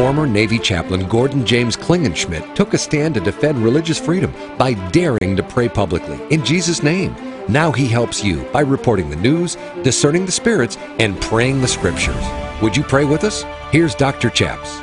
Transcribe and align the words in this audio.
Former 0.00 0.26
Navy 0.26 0.58
chaplain 0.58 1.06
Gordon 1.06 1.44
James 1.44 1.76
Klingenschmitt 1.76 2.54
took 2.54 2.72
a 2.72 2.78
stand 2.78 3.12
to 3.16 3.20
defend 3.20 3.62
religious 3.62 3.98
freedom 3.98 4.32
by 4.56 4.72
daring 4.88 5.36
to 5.36 5.42
pray 5.42 5.68
publicly 5.68 6.18
in 6.34 6.42
Jesus' 6.42 6.82
name. 6.82 7.14
Now 7.50 7.70
he 7.70 7.86
helps 7.86 8.24
you 8.24 8.44
by 8.44 8.62
reporting 8.62 9.10
the 9.10 9.16
news, 9.16 9.58
discerning 9.82 10.24
the 10.24 10.32
spirits, 10.32 10.78
and 10.98 11.20
praying 11.20 11.60
the 11.60 11.68
scriptures. 11.68 12.24
Would 12.62 12.78
you 12.78 12.82
pray 12.82 13.04
with 13.04 13.24
us? 13.24 13.44
Here's 13.72 13.94
Dr. 13.94 14.30
Chaps. 14.30 14.80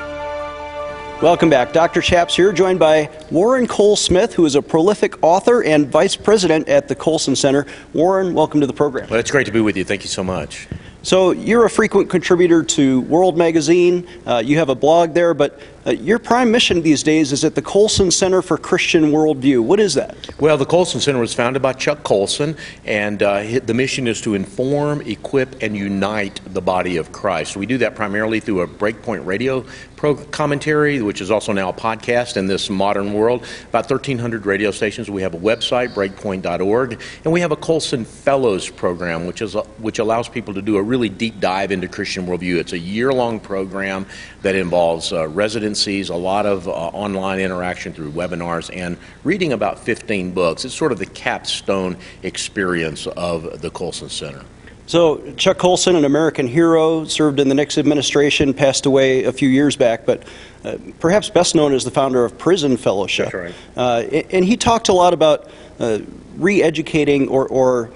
Welcome 1.19 1.49
back. 1.49 1.73
Dr. 1.73 2.03
Chaps 2.03 2.35
here, 2.35 2.53
joined 2.53 2.77
by 2.77 3.09
Warren 3.31 3.65
Cole 3.65 3.95
Smith, 3.95 4.35
who 4.35 4.45
is 4.45 4.53
a 4.53 4.61
prolific 4.61 5.15
author 5.23 5.63
and 5.63 5.87
vice 5.87 6.15
president 6.15 6.69
at 6.69 6.87
the 6.87 6.95
Colson 6.95 7.35
Center. 7.35 7.65
Warren, 7.93 8.35
welcome 8.35 8.61
to 8.61 8.67
the 8.67 8.73
program. 8.73 9.09
Well, 9.09 9.19
it's 9.19 9.31
great 9.31 9.47
to 9.47 9.51
be 9.51 9.61
with 9.61 9.77
you. 9.77 9.83
Thank 9.83 10.03
you 10.03 10.09
so 10.09 10.23
much. 10.23 10.67
So, 11.07 11.31
you're 11.31 11.63
a 11.63 11.69
frequent 11.69 12.09
contributor 12.09 12.63
to 12.63 12.99
World 12.99 13.37
Magazine. 13.37 14.05
Uh, 14.25 14.43
you 14.45 14.57
have 14.57 14.67
a 14.67 14.75
blog 14.75 15.13
there, 15.13 15.33
but 15.33 15.57
uh, 15.87 15.91
your 15.91 16.19
prime 16.19 16.51
mission 16.51 16.81
these 16.81 17.01
days 17.01 17.31
is 17.31 17.45
at 17.45 17.55
the 17.55 17.61
Colson 17.61 18.11
Center 18.11 18.41
for 18.41 18.57
Christian 18.57 19.05
Worldview. 19.05 19.63
What 19.63 19.79
is 19.79 19.93
that? 19.93 20.15
Well, 20.37 20.57
the 20.57 20.65
Colson 20.65 20.99
Center 20.99 21.19
was 21.19 21.33
founded 21.33 21.61
by 21.61 21.71
Chuck 21.73 22.03
Colson, 22.03 22.57
and 22.83 23.23
uh, 23.23 23.59
the 23.63 23.73
mission 23.73 24.05
is 24.05 24.19
to 24.21 24.33
inform, 24.33 24.99
equip, 25.01 25.63
and 25.63 25.77
unite 25.77 26.41
the 26.45 26.61
body 26.61 26.97
of 26.97 27.13
Christ. 27.13 27.55
We 27.55 27.65
do 27.65 27.77
that 27.77 27.95
primarily 27.95 28.41
through 28.41 28.61
a 28.61 28.67
Breakpoint 28.67 29.25
radio 29.25 29.65
commentary, 29.97 31.01
which 31.01 31.21
is 31.21 31.31
also 31.31 31.51
now 31.53 31.69
a 31.69 31.73
podcast 31.73 32.37
in 32.37 32.45
this 32.45 32.69
modern 32.69 33.13
world. 33.13 33.43
About 33.69 33.89
1,300 33.89 34.45
radio 34.45 34.71
stations. 34.71 35.09
We 35.09 35.23
have 35.23 35.33
a 35.33 35.39
website, 35.39 35.93
breakpoint.org, 35.93 37.01
and 37.23 37.33
we 37.33 37.41
have 37.41 37.51
a 37.51 37.55
Colson 37.55 38.05
Fellows 38.05 38.69
program, 38.69 39.25
which 39.25 39.41
is 39.41 39.55
a, 39.55 39.61
which 39.79 39.99
allows 39.99 40.29
people 40.29 40.53
to 40.53 40.61
do 40.61 40.77
a 40.77 40.83
really 40.83 41.09
deep 41.09 41.39
dive 41.39 41.71
into 41.71 41.87
Christian 41.87 42.27
worldview. 42.27 42.57
It's 42.57 42.73
a 42.73 42.77
year-long 42.77 43.39
program 43.39 44.05
that 44.43 44.55
involves 44.55 45.11
uh, 45.11 45.27
residencies, 45.77 46.09
a 46.09 46.15
lot 46.15 46.45
of 46.45 46.67
uh, 46.67 46.71
online 46.71 47.39
interaction 47.39 47.93
through 47.93 48.11
webinars, 48.11 48.75
and 48.75 48.97
reading 49.23 49.53
about 49.53 49.79
15 49.79 50.31
books. 50.31 50.65
It's 50.65 50.73
sort 50.73 50.91
of 50.91 50.99
the 50.99 51.05
capstone 51.05 51.97
experience 52.23 53.07
of 53.07 53.61
the 53.61 53.69
Colson 53.69 54.09
Center. 54.09 54.43
So, 54.87 55.33
Chuck 55.33 55.57
Colson, 55.57 55.97
an 55.97 56.05
American 56.05 56.47
hero, 56.47 57.03
served 57.03 57.41
in 57.41 57.49
the 57.49 57.55
Nixon 57.55 57.81
administration, 57.81 58.53
passed 58.53 58.85
away 58.85 59.25
a 59.25 59.33
few 59.33 59.49
years 59.49 59.75
back, 59.75 60.05
but 60.05 60.23
uh, 60.63 60.77
perhaps 60.99 61.29
best 61.29 61.55
known 61.55 61.73
as 61.73 61.83
the 61.83 61.91
founder 61.91 62.23
of 62.23 62.37
Prison 62.37 62.77
Fellowship. 62.77 63.31
That's 63.31 63.35
right. 63.35 63.55
Uh, 63.75 64.21
and 64.31 64.45
he 64.45 64.55
talked 64.55 64.87
a 64.87 64.93
lot 64.93 65.13
about 65.13 65.51
uh, 65.79 65.99
re 66.37 66.63
educating 66.63 67.27
or, 67.27 67.47
or 67.49 67.91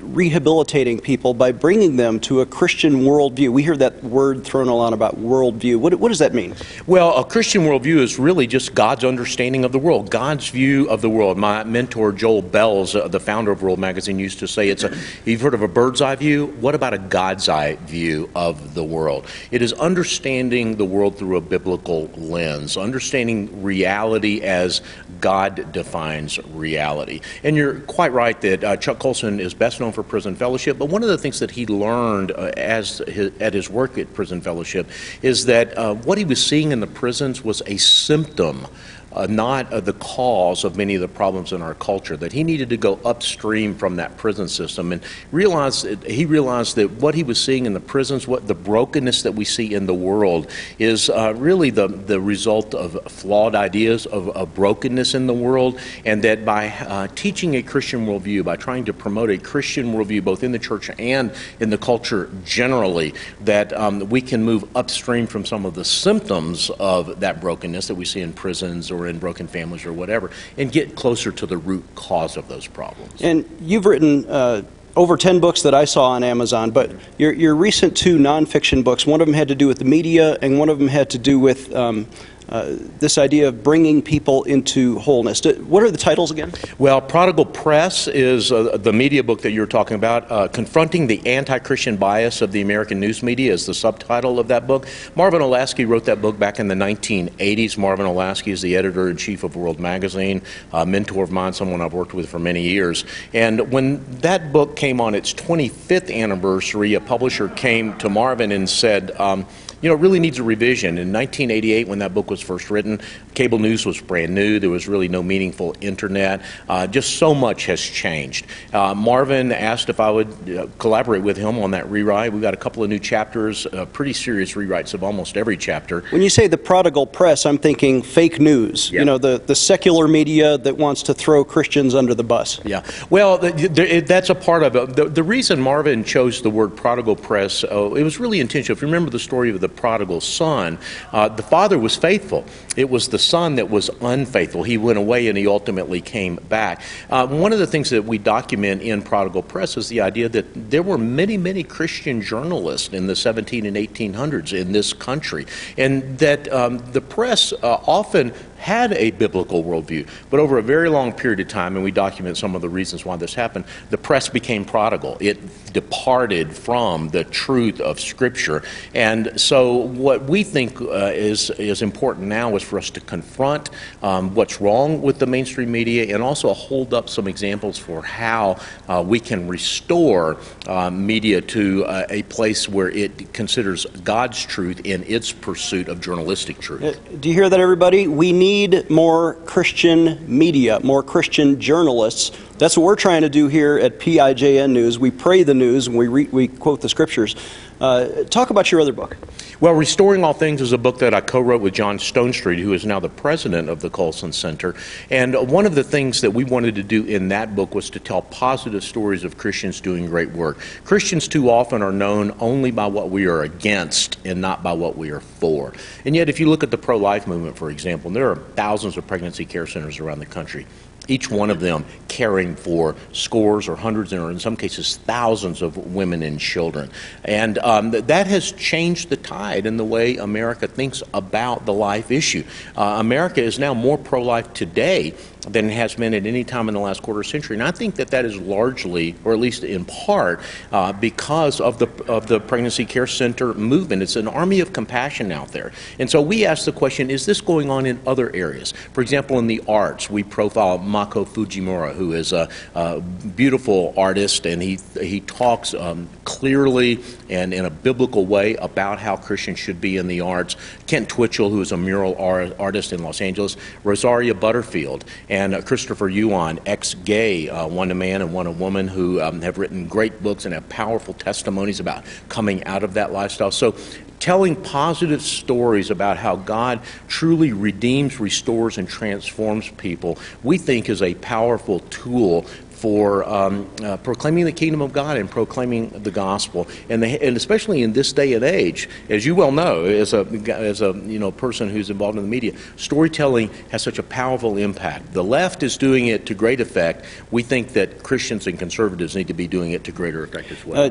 rehabilitating 0.00 1.00
people 1.00 1.34
by 1.34 1.52
bringing 1.52 1.96
them 1.96 2.18
to 2.20 2.40
a 2.40 2.46
Christian 2.46 3.02
worldview. 3.02 3.50
We 3.50 3.62
hear 3.62 3.76
that 3.76 4.02
word 4.02 4.44
thrown 4.44 4.68
a 4.68 4.74
lot 4.74 4.92
about 4.92 5.16
worldview. 5.16 5.76
What, 5.76 5.94
what 5.96 6.08
does 6.08 6.18
that 6.20 6.32
mean? 6.32 6.54
Well, 6.86 7.16
a 7.16 7.24
Christian 7.24 7.62
worldview 7.62 7.98
is 7.98 8.18
really 8.18 8.46
just 8.46 8.74
God's 8.74 9.04
understanding 9.04 9.64
of 9.64 9.72
the 9.72 9.78
world, 9.78 10.10
God's 10.10 10.48
view 10.48 10.88
of 10.88 11.02
the 11.02 11.10
world. 11.10 11.36
My 11.36 11.64
mentor 11.64 12.12
Joel 12.12 12.42
Belz, 12.42 12.98
uh, 12.98 13.08
the 13.08 13.20
founder 13.20 13.50
of 13.50 13.62
World 13.62 13.78
Magazine, 13.78 14.18
used 14.18 14.38
to 14.38 14.48
say, 14.48 14.68
"It's 14.68 14.84
a 14.84 14.96
you've 15.24 15.40
heard 15.40 15.54
of 15.54 15.62
a 15.62 15.68
bird's 15.68 16.00
eye 16.00 16.16
view. 16.16 16.54
What 16.60 16.74
about 16.74 16.94
a 16.94 16.98
God's 16.98 17.48
eye 17.48 17.76
view 17.86 18.30
of 18.34 18.74
the 18.74 18.84
world? 18.84 19.26
It 19.50 19.60
is 19.62 19.72
understanding 19.74 20.76
the 20.76 20.84
world 20.84 21.18
through 21.18 21.36
a 21.36 21.40
biblical 21.40 22.10
lens, 22.16 22.76
understanding 22.76 23.62
reality 23.62 24.40
as 24.40 24.80
God 25.20 25.72
defines 25.72 26.38
reality." 26.54 27.20
And 27.44 27.56
you're 27.56 27.80
quite 27.80 28.12
right 28.12 28.40
that 28.40 28.64
uh, 28.64 28.76
Chuck 28.76 28.98
Colson 28.98 29.40
is 29.40 29.52
best 29.66 29.80
known 29.80 29.90
for 29.90 30.04
Prison 30.04 30.36
Fellowship, 30.36 30.78
but 30.78 30.90
one 30.90 31.02
of 31.02 31.08
the 31.08 31.18
things 31.18 31.40
that 31.40 31.50
he 31.50 31.66
learned 31.66 32.30
uh, 32.30 32.52
as 32.56 32.98
his, 33.08 33.32
at 33.40 33.52
his 33.52 33.68
work 33.68 33.98
at 33.98 34.14
Prison 34.14 34.40
Fellowship 34.40 34.88
is 35.22 35.46
that 35.46 35.76
uh, 35.76 35.92
what 35.92 36.18
he 36.18 36.24
was 36.24 36.40
seeing 36.40 36.70
in 36.70 36.78
the 36.78 36.86
prisons 36.86 37.42
was 37.42 37.62
a 37.66 37.76
symptom 37.76 38.68
uh, 39.16 39.26
not 39.28 39.72
uh, 39.72 39.80
the 39.80 39.94
cause 39.94 40.64
of 40.64 40.76
many 40.76 40.94
of 40.94 41.00
the 41.00 41.08
problems 41.08 41.52
in 41.52 41.62
our 41.62 41.74
culture. 41.74 42.16
That 42.16 42.32
he 42.32 42.44
needed 42.44 42.68
to 42.70 42.76
go 42.76 43.00
upstream 43.04 43.74
from 43.74 43.96
that 43.96 44.16
prison 44.16 44.48
system 44.48 44.92
and 44.92 45.02
realized 45.32 45.86
he 46.04 46.26
realized 46.26 46.76
that 46.76 46.90
what 46.92 47.14
he 47.14 47.22
was 47.22 47.42
seeing 47.42 47.66
in 47.66 47.72
the 47.72 47.80
prisons, 47.80 48.28
what 48.28 48.46
the 48.46 48.54
brokenness 48.54 49.22
that 49.22 49.32
we 49.32 49.44
see 49.44 49.74
in 49.74 49.86
the 49.86 49.94
world, 49.94 50.50
is 50.78 51.08
uh, 51.08 51.34
really 51.36 51.70
the 51.70 51.88
the 51.88 52.20
result 52.20 52.74
of 52.74 52.98
flawed 53.10 53.54
ideas 53.54 54.06
of, 54.06 54.28
of, 54.30 54.54
brokenness 54.54 55.14
in 55.14 55.26
the 55.26 55.34
world, 55.34 55.78
and 56.04 56.22
that 56.22 56.44
by 56.44 56.68
uh, 56.68 57.08
teaching 57.14 57.56
a 57.56 57.62
Christian 57.62 58.06
worldview, 58.06 58.44
by 58.44 58.56
trying 58.56 58.84
to 58.84 58.92
promote 58.92 59.30
a 59.30 59.38
Christian 59.38 59.92
worldview 59.92 60.22
both 60.24 60.42
in 60.42 60.52
the 60.52 60.58
church 60.58 60.90
and 60.98 61.32
in 61.60 61.70
the 61.70 61.78
culture 61.78 62.30
generally, 62.44 63.14
that 63.42 63.72
um, 63.72 64.08
we 64.08 64.20
can 64.20 64.42
move 64.42 64.64
upstream 64.76 65.26
from 65.26 65.44
some 65.44 65.66
of 65.66 65.74
the 65.74 65.84
symptoms 65.84 66.70
of 66.78 67.20
that 67.20 67.40
brokenness 67.40 67.88
that 67.88 67.94
we 67.94 68.04
see 68.04 68.20
in 68.20 68.32
prisons 68.32 68.90
or 68.90 69.05
in 69.06 69.18
broken 69.18 69.46
families 69.46 69.84
or 69.84 69.92
whatever, 69.92 70.30
and 70.56 70.70
get 70.70 70.96
closer 70.96 71.32
to 71.32 71.46
the 71.46 71.56
root 71.56 71.84
cause 71.94 72.36
of 72.36 72.48
those 72.48 72.66
problems. 72.66 73.22
And 73.22 73.44
you've 73.60 73.86
written 73.86 74.24
uh, 74.28 74.62
over 74.96 75.16
10 75.16 75.40
books 75.40 75.62
that 75.62 75.74
I 75.74 75.84
saw 75.84 76.10
on 76.10 76.24
Amazon, 76.24 76.70
but 76.70 76.90
your, 77.18 77.32
your 77.32 77.54
recent 77.54 77.96
two 77.96 78.18
nonfiction 78.18 78.82
books, 78.82 79.06
one 79.06 79.20
of 79.20 79.26
them 79.26 79.34
had 79.34 79.48
to 79.48 79.54
do 79.54 79.66
with 79.66 79.78
the 79.78 79.84
media, 79.84 80.38
and 80.40 80.58
one 80.58 80.70
of 80.70 80.78
them 80.78 80.88
had 80.88 81.10
to 81.10 81.18
do 81.18 81.38
with 81.38 81.74
um, 81.74 82.06
uh, 82.48 82.76
this 82.98 83.18
idea 83.18 83.48
of 83.48 83.62
bringing 83.62 84.02
people 84.02 84.44
into 84.44 84.98
wholeness. 84.98 85.44
What 85.44 85.82
are 85.82 85.90
the 85.90 85.98
titles 85.98 86.30
again? 86.30 86.52
Well, 86.78 87.00
Prodigal 87.00 87.46
Press 87.46 88.06
is 88.08 88.52
uh, 88.52 88.76
the 88.76 88.92
media 88.92 89.24
book 89.24 89.42
that 89.42 89.50
you're 89.50 89.66
talking 89.66 89.96
about. 89.96 90.30
Uh, 90.30 90.48
Confronting 90.48 91.06
the 91.06 91.26
Anti 91.26 91.58
Christian 91.58 91.96
Bias 91.96 92.42
of 92.42 92.52
the 92.52 92.60
American 92.60 93.00
News 93.00 93.22
Media 93.22 93.52
is 93.52 93.66
the 93.66 93.74
subtitle 93.74 94.38
of 94.38 94.48
that 94.48 94.66
book. 94.66 94.86
Marvin 95.14 95.40
Olasky 95.40 95.86
wrote 95.86 96.04
that 96.04 96.22
book 96.22 96.38
back 96.38 96.58
in 96.58 96.68
the 96.68 96.74
1980s. 96.74 97.76
Marvin 97.76 98.06
Olasky 98.06 98.52
is 98.52 98.62
the 98.62 98.76
editor 98.76 99.10
in 99.10 99.16
chief 99.16 99.42
of 99.42 99.56
World 99.56 99.80
Magazine, 99.80 100.42
a 100.72 100.86
mentor 100.86 101.24
of 101.24 101.30
mine, 101.30 101.52
someone 101.52 101.80
I've 101.80 101.92
worked 101.92 102.14
with 102.14 102.28
for 102.28 102.38
many 102.38 102.62
years. 102.62 103.04
And 103.32 103.72
when 103.72 104.04
that 104.20 104.52
book 104.52 104.76
came 104.76 105.00
on 105.00 105.14
its 105.14 105.34
25th 105.34 106.14
anniversary, 106.14 106.94
a 106.94 107.00
publisher 107.00 107.48
came 107.48 107.96
to 107.98 108.08
Marvin 108.08 108.52
and 108.52 108.68
said, 108.68 109.18
um, 109.20 109.46
you 109.80 109.88
know, 109.88 109.94
it 109.94 110.00
really 110.00 110.20
needs 110.20 110.38
a 110.38 110.42
revision. 110.42 110.98
In 110.98 111.12
1988, 111.12 111.88
when 111.88 111.98
that 112.00 112.14
book 112.14 112.30
was 112.30 112.40
first 112.40 112.70
written, 112.70 113.00
cable 113.34 113.58
news 113.58 113.84
was 113.84 114.00
brand 114.00 114.34
new. 114.34 114.58
There 114.58 114.70
was 114.70 114.88
really 114.88 115.08
no 115.08 115.22
meaningful 115.22 115.74
internet. 115.80 116.42
Uh, 116.68 116.86
just 116.86 117.18
so 117.18 117.34
much 117.34 117.66
has 117.66 117.80
changed. 117.80 118.46
Uh, 118.72 118.94
Marvin 118.94 119.52
asked 119.52 119.88
if 119.88 120.00
I 120.00 120.10
would 120.10 120.50
uh, 120.50 120.66
collaborate 120.78 121.22
with 121.22 121.36
him 121.36 121.58
on 121.58 121.72
that 121.72 121.88
rewrite. 121.90 122.32
We've 122.32 122.42
got 122.42 122.54
a 122.54 122.58
couple 122.58 122.82
of 122.82 122.90
new 122.90 122.98
chapters, 122.98 123.66
uh, 123.66 123.86
pretty 123.86 124.12
serious 124.12 124.54
rewrites 124.54 124.94
of 124.94 125.04
almost 125.04 125.36
every 125.36 125.56
chapter. 125.56 126.02
When 126.10 126.22
you 126.22 126.30
say 126.30 126.46
the 126.46 126.58
prodigal 126.58 127.06
press, 127.06 127.46
I'm 127.46 127.58
thinking 127.58 128.02
fake 128.02 128.40
news. 128.40 128.90
You 128.90 129.04
know, 129.04 129.18
the, 129.18 129.42
the 129.44 129.54
secular 129.54 130.08
media 130.08 130.58
that 130.58 130.76
wants 130.76 131.02
to 131.04 131.14
throw 131.14 131.44
Christians 131.44 131.94
under 131.94 132.14
the 132.14 132.24
bus. 132.24 132.60
Yeah. 132.64 132.84
Well, 133.10 133.38
that's 133.38 134.30
a 134.30 134.34
part 134.34 134.62
of 134.62 134.76
it. 134.76 134.96
The, 134.96 135.04
the, 135.08 135.22
reason 135.22 135.60
Marvin 135.60 136.04
chose 136.04 136.40
the 136.40 136.50
word 136.50 136.76
prodigal 136.76 137.16
press, 137.16 137.64
oh, 137.68 137.94
it 137.94 138.02
was 138.02 138.20
really 138.20 138.40
intentional. 138.40 138.76
If 138.76 138.82
you 138.82 138.88
remember 138.88 139.10
the 139.10 139.18
story 139.18 139.50
of 139.50 139.60
the 139.60 139.68
prodigal 139.76 140.20
son, 140.20 140.78
uh, 141.12 141.28
the 141.28 141.42
father 141.42 141.78
was 141.78 141.96
faithful. 141.96 142.44
It 142.76 142.90
was 142.90 143.08
the 143.08 143.18
son 143.18 143.56
that 143.56 143.70
was 143.70 143.90
unfaithful. 144.00 144.62
He 144.62 144.78
went 144.78 144.98
away 144.98 145.28
and 145.28 145.38
he 145.38 145.46
ultimately 145.46 146.00
came 146.00 146.36
back. 146.48 146.82
Uh, 147.10 147.26
one 147.26 147.52
of 147.52 147.58
the 147.58 147.66
things 147.66 147.90
that 147.90 148.04
we 148.04 148.18
document 148.18 148.82
in 148.82 149.02
Prodigal 149.02 149.42
Press 149.42 149.76
is 149.76 149.88
the 149.88 150.00
idea 150.00 150.28
that 150.28 150.70
there 150.70 150.82
were 150.82 150.98
many, 150.98 151.36
many 151.36 151.62
Christian 151.62 152.20
journalists 152.20 152.92
in 152.92 153.06
the 153.06 153.16
17 153.16 153.66
and 153.66 153.76
1800s 153.76 154.52
in 154.58 154.72
this 154.72 154.92
country, 154.92 155.46
and 155.78 156.18
that 156.18 156.52
um, 156.52 156.78
the 156.92 157.00
press 157.00 157.52
uh, 157.52 157.80
often 157.86 158.32
had 158.66 158.92
a 158.94 159.12
biblical 159.12 159.62
worldview. 159.62 160.08
But 160.28 160.40
over 160.40 160.58
a 160.58 160.62
very 160.62 160.88
long 160.88 161.12
period 161.12 161.38
of 161.38 161.46
time, 161.46 161.76
and 161.76 161.84
we 161.84 161.92
document 161.92 162.36
some 162.36 162.56
of 162.56 162.62
the 162.62 162.68
reasons 162.68 163.04
why 163.04 163.14
this 163.14 163.32
happened, 163.32 163.64
the 163.90 163.96
press 163.96 164.28
became 164.28 164.64
prodigal. 164.64 165.18
It 165.20 165.38
departed 165.72 166.52
from 166.52 167.08
the 167.10 167.22
truth 167.22 167.80
of 167.80 168.00
Scripture. 168.00 168.64
And 168.92 169.40
so, 169.40 169.76
what 169.76 170.24
we 170.24 170.42
think 170.42 170.80
uh, 170.80 171.12
is, 171.14 171.50
is 171.50 171.80
important 171.80 172.26
now 172.26 172.56
is 172.56 172.62
for 172.64 172.76
us 172.76 172.90
to 172.90 173.00
confront 173.00 173.70
um, 174.02 174.34
what's 174.34 174.60
wrong 174.60 175.00
with 175.00 175.20
the 175.20 175.26
mainstream 175.26 175.70
media 175.70 176.12
and 176.12 176.20
also 176.20 176.52
hold 176.52 176.92
up 176.92 177.08
some 177.08 177.28
examples 177.28 177.78
for 177.78 178.02
how 178.02 178.56
uh, 178.88 179.00
we 179.06 179.20
can 179.20 179.46
restore 179.46 180.38
uh, 180.66 180.90
media 180.90 181.40
to 181.40 181.84
uh, 181.84 182.04
a 182.10 182.24
place 182.24 182.68
where 182.68 182.90
it 182.90 183.32
considers 183.32 183.86
God's 184.02 184.44
truth 184.44 184.80
in 184.84 185.04
its 185.04 185.30
pursuit 185.30 185.88
of 185.88 186.00
journalistic 186.00 186.58
truth. 186.58 186.82
Uh, 186.82 187.16
do 187.20 187.28
you 187.28 187.34
hear 187.36 187.48
that, 187.48 187.60
everybody? 187.60 188.08
We 188.08 188.32
need 188.32 188.55
more 188.88 189.34
Christian 189.44 190.24
media, 190.26 190.80
more 190.82 191.02
Christian 191.02 191.60
journalists 191.60 192.32
that's 192.58 192.76
what 192.76 192.84
we're 192.84 192.96
trying 192.96 193.20
to 193.22 193.28
do 193.28 193.48
here 193.48 193.76
at 193.76 193.98
PIJN 193.98 194.70
News. 194.70 194.98
We 194.98 195.10
pray 195.10 195.42
the 195.42 195.52
news 195.52 195.88
and 195.88 195.96
we, 195.96 196.08
re- 196.08 196.28
we 196.32 196.48
quote 196.48 196.80
the 196.80 196.88
scriptures. 196.88 197.36
Uh, 197.80 198.24
talk 198.24 198.48
about 198.48 198.72
your 198.72 198.80
other 198.80 198.94
book. 198.94 199.16
Well, 199.58 199.72
Restoring 199.72 200.22
All 200.22 200.34
Things 200.34 200.60
is 200.60 200.74
a 200.74 200.78
book 200.78 200.98
that 200.98 201.14
I 201.14 201.22
co 201.22 201.40
wrote 201.40 201.62
with 201.62 201.72
John 201.72 201.96
Stonestreet, 201.96 202.58
who 202.58 202.74
is 202.74 202.84
now 202.84 203.00
the 203.00 203.08
president 203.08 203.70
of 203.70 203.80
the 203.80 203.88
Colson 203.88 204.30
Center. 204.30 204.74
And 205.08 205.34
one 205.48 205.64
of 205.64 205.74
the 205.74 205.82
things 205.82 206.20
that 206.20 206.32
we 206.32 206.44
wanted 206.44 206.74
to 206.74 206.82
do 206.82 207.06
in 207.06 207.28
that 207.28 207.56
book 207.56 207.74
was 207.74 207.88
to 207.90 207.98
tell 207.98 208.20
positive 208.20 208.84
stories 208.84 209.24
of 209.24 209.38
Christians 209.38 209.80
doing 209.80 210.04
great 210.04 210.30
work. 210.32 210.58
Christians 210.84 211.26
too 211.26 211.48
often 211.48 211.80
are 211.80 211.90
known 211.90 212.36
only 212.38 212.70
by 212.70 212.86
what 212.86 213.08
we 213.08 213.24
are 213.24 213.44
against 213.44 214.18
and 214.26 214.42
not 214.42 214.62
by 214.62 214.74
what 214.74 214.98
we 214.98 215.10
are 215.10 215.20
for. 215.20 215.72
And 216.04 216.14
yet, 216.14 216.28
if 216.28 216.38
you 216.38 216.50
look 216.50 216.62
at 216.62 216.70
the 216.70 216.76
pro 216.76 216.98
life 216.98 217.26
movement, 217.26 217.56
for 217.56 217.70
example, 217.70 218.10
there 218.10 218.30
are 218.30 218.36
thousands 218.36 218.98
of 218.98 219.06
pregnancy 219.06 219.46
care 219.46 219.66
centers 219.66 220.00
around 220.00 220.18
the 220.18 220.26
country 220.26 220.66
each 221.08 221.30
one 221.30 221.50
of 221.50 221.60
them 221.60 221.84
caring 222.08 222.56
for 222.56 222.96
scores 223.12 223.68
or 223.68 223.76
hundreds 223.76 224.12
or 224.12 224.30
in 224.30 224.38
some 224.38 224.56
cases 224.56 224.96
thousands 224.98 225.62
of 225.62 225.76
women 225.94 226.22
and 226.22 226.40
children. 226.40 226.90
And 227.24 227.58
um, 227.58 227.90
that 227.90 228.26
has 228.26 228.52
changed 228.52 229.10
the 229.10 229.16
tide 229.16 229.66
in 229.66 229.76
the 229.76 229.84
way 229.84 230.16
America 230.16 230.66
thinks 230.66 231.02
about 231.12 231.66
the 231.66 231.72
life 231.72 232.10
issue. 232.10 232.44
Uh, 232.76 232.96
America 232.98 233.42
is 233.42 233.58
now 233.58 233.74
more 233.74 233.98
pro 233.98 234.22
life 234.22 234.52
today 234.52 235.14
than 235.46 235.70
it 235.70 235.74
has 235.74 235.94
been 235.94 236.14
at 236.14 236.26
any 236.26 236.44
time 236.44 236.68
in 236.68 236.74
the 236.74 236.80
last 236.80 237.02
quarter 237.02 237.22
century. 237.22 237.56
And 237.56 237.62
I 237.62 237.70
think 237.70 237.96
that 237.96 238.08
that 238.08 238.24
is 238.24 238.36
largely, 238.36 239.14
or 239.24 239.32
at 239.32 239.38
least 239.38 239.64
in 239.64 239.84
part, 239.84 240.40
uh, 240.72 240.92
because 240.92 241.60
of 241.60 241.78
the, 241.78 241.88
of 242.04 242.26
the 242.26 242.40
pregnancy 242.40 242.84
care 242.84 243.06
center 243.06 243.54
movement. 243.54 244.02
It's 244.02 244.16
an 244.16 244.28
army 244.28 244.60
of 244.60 244.72
compassion 244.72 245.30
out 245.30 245.48
there. 245.48 245.72
And 245.98 246.10
so 246.10 246.20
we 246.20 246.44
ask 246.44 246.64
the 246.64 246.72
question 246.72 247.10
is 247.10 247.26
this 247.26 247.40
going 247.40 247.70
on 247.70 247.86
in 247.86 248.00
other 248.06 248.34
areas? 248.34 248.72
For 248.92 249.00
example, 249.00 249.38
in 249.38 249.46
the 249.46 249.62
arts, 249.68 250.10
we 250.10 250.22
profile 250.22 250.78
Mako 250.78 251.24
Fujimura, 251.24 251.94
who 251.94 252.12
is 252.12 252.32
a, 252.32 252.48
a 252.74 253.00
beautiful 253.00 253.94
artist, 253.96 254.46
and 254.46 254.60
he, 254.60 254.78
he 255.00 255.20
talks 255.20 255.74
um, 255.74 256.08
clearly 256.24 257.02
and 257.30 257.54
in 257.54 257.64
a 257.64 257.70
biblical 257.70 258.26
way 258.26 258.56
about 258.56 258.98
how 258.98 259.16
Christians 259.16 259.58
should 259.58 259.80
be 259.80 259.96
in 259.96 260.06
the 260.06 260.20
arts. 260.20 260.56
Kent 260.86 261.08
Twitchell, 261.08 261.50
who 261.50 261.60
is 261.60 261.72
a 261.72 261.76
mural 261.76 262.16
art, 262.18 262.56
artist 262.58 262.92
in 262.92 263.02
Los 263.02 263.20
Angeles, 263.20 263.56
Rosaria 263.84 264.34
Butterfield, 264.34 265.04
and 265.28 265.35
uh, 265.36 265.62
Christopher 265.62 266.08
Yuan, 266.08 266.60
ex 266.66 266.94
gay, 266.94 267.48
uh, 267.48 267.66
one 267.66 267.90
a 267.90 267.94
man 267.94 268.22
and 268.22 268.32
one 268.32 268.46
a 268.46 268.52
woman, 268.52 268.88
who 268.88 269.20
um, 269.20 269.42
have 269.42 269.58
written 269.58 269.86
great 269.86 270.22
books 270.22 270.44
and 270.44 270.54
have 270.54 270.68
powerful 270.68 271.14
testimonies 271.14 271.80
about 271.80 272.04
coming 272.28 272.64
out 272.64 272.82
of 272.82 272.94
that 272.94 273.12
lifestyle. 273.12 273.50
So 273.50 273.74
telling 274.18 274.56
positive 274.56 275.22
stories 275.22 275.90
about 275.90 276.16
how 276.16 276.36
God 276.36 276.80
truly 277.08 277.52
redeems, 277.52 278.18
restores, 278.18 278.78
and 278.78 278.88
transforms 278.88 279.68
people, 279.70 280.18
we 280.42 280.58
think 280.58 280.88
is 280.88 281.02
a 281.02 281.14
powerful 281.16 281.80
tool 281.90 282.46
for 282.76 283.26
um, 283.26 283.70
uh, 283.82 283.96
proclaiming 283.96 284.44
the 284.44 284.52
kingdom 284.52 284.82
of 284.82 284.92
God 284.92 285.16
and 285.16 285.30
proclaiming 285.30 285.88
the 285.88 286.10
gospel, 286.10 286.68
and, 286.90 287.02
the, 287.02 287.22
and 287.22 287.34
especially 287.34 287.82
in 287.82 287.94
this 287.94 288.12
day 288.12 288.34
and 288.34 288.44
age, 288.44 288.86
as 289.08 289.24
you 289.24 289.34
well 289.34 289.50
know, 289.50 289.84
as 289.84 290.12
a 290.12 290.26
as 290.50 290.82
a 290.82 290.92
you 291.06 291.18
know 291.18 291.32
person 291.32 291.70
who's 291.70 291.88
involved 291.88 292.18
in 292.18 292.24
the 292.24 292.30
media, 292.30 292.52
storytelling 292.76 293.50
has 293.70 293.82
such 293.82 293.98
a 293.98 294.02
powerful 294.02 294.58
impact. 294.58 295.14
The 295.14 295.24
left 295.24 295.62
is 295.62 295.78
doing 295.78 296.08
it 296.08 296.26
to 296.26 296.34
great 296.34 296.60
effect. 296.60 297.06
We 297.30 297.42
think 297.42 297.70
that 297.70 298.02
Christians 298.02 298.46
and 298.46 298.58
conservatives 298.58 299.16
need 299.16 299.28
to 299.28 299.34
be 299.34 299.48
doing 299.48 299.72
it 299.72 299.84
to 299.84 299.92
greater 299.92 300.22
effect 300.22 300.52
as 300.52 300.64
well. 300.66 300.90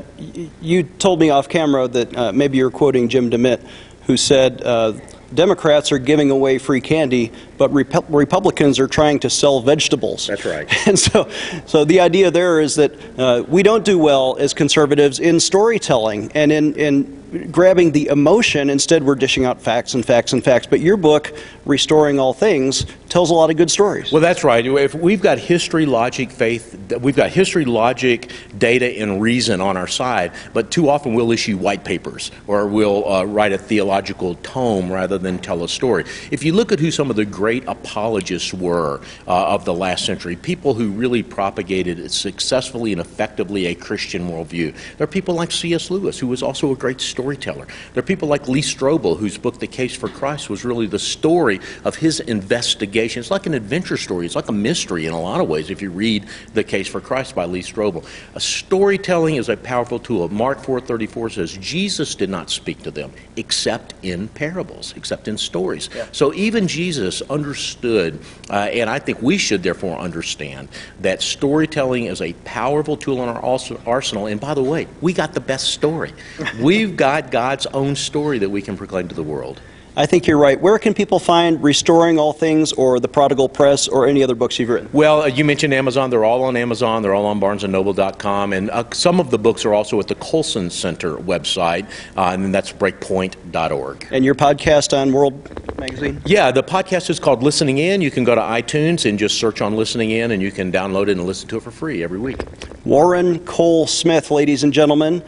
you 0.60 0.82
told 0.82 1.20
me 1.20 1.30
off 1.30 1.48
camera 1.48 1.86
that 1.86 2.16
uh, 2.16 2.32
maybe 2.32 2.58
you're 2.58 2.72
quoting 2.72 3.08
Jim 3.08 3.30
DeMint, 3.30 3.64
who 4.06 4.16
said 4.16 4.60
uh, 4.62 4.94
Democrats 5.34 5.90
are 5.92 5.98
giving 5.98 6.30
away 6.30 6.58
free 6.58 6.80
candy, 6.80 7.32
but 7.58 7.72
Rep- 7.72 8.04
Republicans 8.08 8.78
are 8.78 8.86
trying 8.86 9.18
to 9.20 9.30
sell 9.30 9.60
vegetables. 9.60 10.26
That's 10.26 10.44
right. 10.44 10.66
And 10.86 10.96
so, 10.98 11.28
so 11.66 11.84
the 11.84 12.00
idea 12.00 12.30
there 12.30 12.60
is 12.60 12.76
that 12.76 12.92
uh, 13.18 13.44
we 13.48 13.62
don't 13.64 13.84
do 13.84 13.98
well 13.98 14.36
as 14.38 14.54
conservatives 14.54 15.18
in 15.18 15.40
storytelling 15.40 16.30
and 16.34 16.52
in, 16.52 16.74
in 16.74 17.25
grabbing 17.50 17.92
the 17.92 18.06
emotion. 18.06 18.70
Instead, 18.70 19.02
we're 19.02 19.14
dishing 19.14 19.44
out 19.44 19.60
facts 19.60 19.94
and 19.94 20.04
facts 20.04 20.32
and 20.32 20.42
facts. 20.44 20.66
But 20.66 20.80
your 20.80 20.96
book, 20.96 21.32
Restoring 21.64 22.18
All 22.18 22.32
Things, 22.32 22.86
tells 23.08 23.30
a 23.30 23.34
lot 23.34 23.50
of 23.50 23.56
good 23.56 23.70
stories. 23.70 24.12
Well, 24.12 24.20
that's 24.20 24.44
right. 24.44 24.64
If 24.66 24.94
we've 24.94 25.20
got 25.20 25.38
history, 25.38 25.86
logic, 25.86 26.30
faith, 26.30 26.92
we've 27.00 27.16
got 27.16 27.30
history, 27.30 27.64
logic, 27.64 28.30
data, 28.58 28.86
and 29.00 29.22
reason 29.22 29.60
on 29.60 29.76
our 29.76 29.86
side, 29.86 30.32
but 30.52 30.70
too 30.70 30.88
often 30.88 31.14
we'll 31.14 31.32
issue 31.32 31.56
white 31.56 31.84
papers 31.84 32.30
or 32.46 32.66
we'll 32.66 33.08
uh, 33.08 33.24
write 33.24 33.52
a 33.52 33.58
theological 33.58 34.34
tome 34.36 34.90
rather 34.90 35.18
than 35.18 35.38
tell 35.38 35.64
a 35.64 35.68
story. 35.68 36.04
If 36.30 36.44
you 36.44 36.52
look 36.52 36.72
at 36.72 36.80
who 36.80 36.90
some 36.90 37.10
of 37.10 37.16
the 37.16 37.24
great 37.24 37.64
apologists 37.66 38.52
were 38.52 39.00
uh, 39.26 39.54
of 39.54 39.64
the 39.64 39.74
last 39.74 40.04
century, 40.04 40.36
people 40.36 40.74
who 40.74 40.90
really 40.90 41.22
propagated 41.22 42.10
successfully 42.10 42.92
and 42.92 43.00
effectively 43.00 43.66
a 43.66 43.74
Christian 43.74 44.28
worldview, 44.28 44.74
there 44.98 45.04
are 45.04 45.08
people 45.08 45.34
like 45.34 45.52
C.S. 45.52 45.90
Lewis, 45.90 46.18
who 46.18 46.26
was 46.26 46.42
also 46.42 46.72
a 46.72 46.76
great 46.76 47.00
storyteller. 47.16 47.66
There 47.94 48.02
are 48.02 48.06
people 48.06 48.28
like 48.28 48.46
Lee 48.46 48.60
Strobel, 48.60 49.16
whose 49.16 49.38
book, 49.38 49.58
The 49.58 49.66
Case 49.66 49.96
for 49.96 50.10
Christ, 50.10 50.50
was 50.50 50.66
really 50.66 50.86
the 50.86 50.98
story 50.98 51.60
of 51.82 51.96
his 51.96 52.20
investigation. 52.20 53.20
It's 53.20 53.30
like 53.30 53.46
an 53.46 53.54
adventure 53.54 53.96
story, 53.96 54.26
it's 54.26 54.36
like 54.36 54.48
a 54.48 54.52
mystery 54.52 55.06
in 55.06 55.14
a 55.14 55.20
lot 55.20 55.40
of 55.40 55.48
ways 55.48 55.70
if 55.70 55.80
you 55.80 55.90
read 55.90 56.26
The 56.52 56.62
Case 56.62 56.86
for 56.86 57.00
Christ 57.00 57.34
by 57.34 57.46
Lee 57.46 57.62
Strobel. 57.62 58.04
A 58.34 58.40
storytelling 58.40 59.36
is 59.36 59.48
a 59.48 59.56
powerful 59.56 59.98
tool. 59.98 60.28
Mark 60.28 60.62
4:34 60.62 61.30
says 61.30 61.56
Jesus 61.56 62.14
did 62.14 62.28
not 62.28 62.50
speak 62.50 62.82
to 62.82 62.90
them 62.90 63.12
except 63.36 63.94
in 64.02 64.28
parables, 64.28 64.92
except 64.94 65.26
in 65.26 65.38
stories. 65.38 65.88
Yeah. 65.94 66.06
So 66.12 66.34
even 66.34 66.68
Jesus 66.68 67.22
understood, 67.30 68.20
uh, 68.50 68.68
and 68.72 68.90
I 68.90 68.98
think 68.98 69.22
we 69.22 69.38
should 69.38 69.62
therefore 69.62 69.96
understand 69.98 70.68
that 71.00 71.22
storytelling 71.22 72.04
is 72.04 72.20
a 72.20 72.34
powerful 72.44 72.98
tool 72.98 73.22
in 73.22 73.30
our 73.30 73.42
arsenal. 73.86 74.26
And 74.26 74.38
by 74.38 74.52
the 74.52 74.62
way, 74.62 74.86
we 75.00 75.14
got 75.14 75.32
the 75.32 75.40
best 75.40 75.70
story. 75.70 76.12
We've 76.60 76.94
got 76.96 77.05
got 77.06 77.30
God's 77.30 77.66
own 77.66 77.94
story 77.94 78.40
that 78.40 78.50
we 78.50 78.60
can 78.60 78.76
proclaim 78.76 79.06
to 79.06 79.14
the 79.14 79.22
world. 79.22 79.60
I 79.98 80.06
think 80.06 80.26
you're 80.26 80.38
right. 80.38 80.60
Where 80.60 80.76
can 80.76 80.92
people 80.92 81.20
find 81.20 81.62
Restoring 81.62 82.18
All 82.18 82.32
Things 82.32 82.72
or 82.72 82.98
The 82.98 83.06
Prodigal 83.06 83.48
Press 83.48 83.86
or 83.86 84.08
any 84.08 84.24
other 84.24 84.34
books 84.34 84.58
you've 84.58 84.68
written? 84.68 84.90
Well, 84.92 85.22
uh, 85.22 85.26
you 85.26 85.44
mentioned 85.44 85.72
Amazon. 85.72 86.10
They're 86.10 86.24
all 86.24 86.42
on 86.42 86.56
Amazon. 86.56 87.02
They're 87.02 87.14
all 87.14 87.26
on 87.26 87.40
barnesandnoble.com. 87.40 88.52
And 88.52 88.70
uh, 88.70 88.84
some 88.92 89.20
of 89.20 89.30
the 89.30 89.38
books 89.38 89.64
are 89.64 89.72
also 89.72 90.00
at 90.00 90.08
the 90.08 90.16
Colson 90.16 90.68
Center 90.68 91.16
website, 91.16 91.88
uh, 92.16 92.32
and 92.32 92.52
that's 92.52 92.72
breakpoint.org. 92.72 94.08
And 94.10 94.24
your 94.24 94.34
podcast 94.34 95.00
on 95.00 95.12
World 95.12 95.78
Magazine? 95.78 96.20
Yeah, 96.26 96.50
the 96.50 96.64
podcast 96.64 97.08
is 97.08 97.20
called 97.20 97.44
Listening 97.44 97.78
In. 97.78 98.00
You 98.00 98.10
can 98.10 98.24
go 98.24 98.34
to 98.34 98.40
iTunes 98.40 99.08
and 99.08 99.16
just 99.16 99.38
search 99.38 99.60
on 99.60 99.76
Listening 99.76 100.10
In, 100.10 100.32
and 100.32 100.42
you 100.42 100.50
can 100.50 100.72
download 100.72 101.04
it 101.04 101.12
and 101.12 101.24
listen 101.24 101.48
to 101.50 101.56
it 101.56 101.62
for 101.62 101.70
free 101.70 102.02
every 102.02 102.18
week. 102.18 102.40
Warren 102.84 103.38
Cole 103.46 103.86
Smith, 103.86 104.32
ladies 104.32 104.64
and 104.64 104.72
gentlemen. 104.72 105.22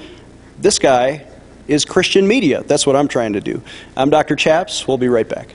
This 0.58 0.78
guy 0.80 1.24
is 1.68 1.84
Christian 1.84 2.26
media. 2.26 2.62
That's 2.64 2.86
what 2.86 2.96
I'm 2.96 3.08
trying 3.08 3.32
to 3.34 3.40
do. 3.40 3.62
I'm 3.96 4.10
Dr. 4.10 4.34
Chaps. 4.34 4.88
We'll 4.88 4.98
be 4.98 5.08
right 5.08 5.28
back. 5.28 5.54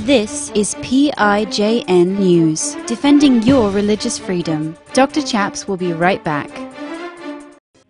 This 0.00 0.50
is 0.50 0.74
PIJN 0.76 2.18
News, 2.18 2.76
defending 2.86 3.42
your 3.42 3.70
religious 3.70 4.18
freedom. 4.18 4.76
Dr. 4.92 5.22
Chaps 5.22 5.66
will 5.66 5.78
be 5.78 5.92
right 5.92 6.22
back. 6.22 6.73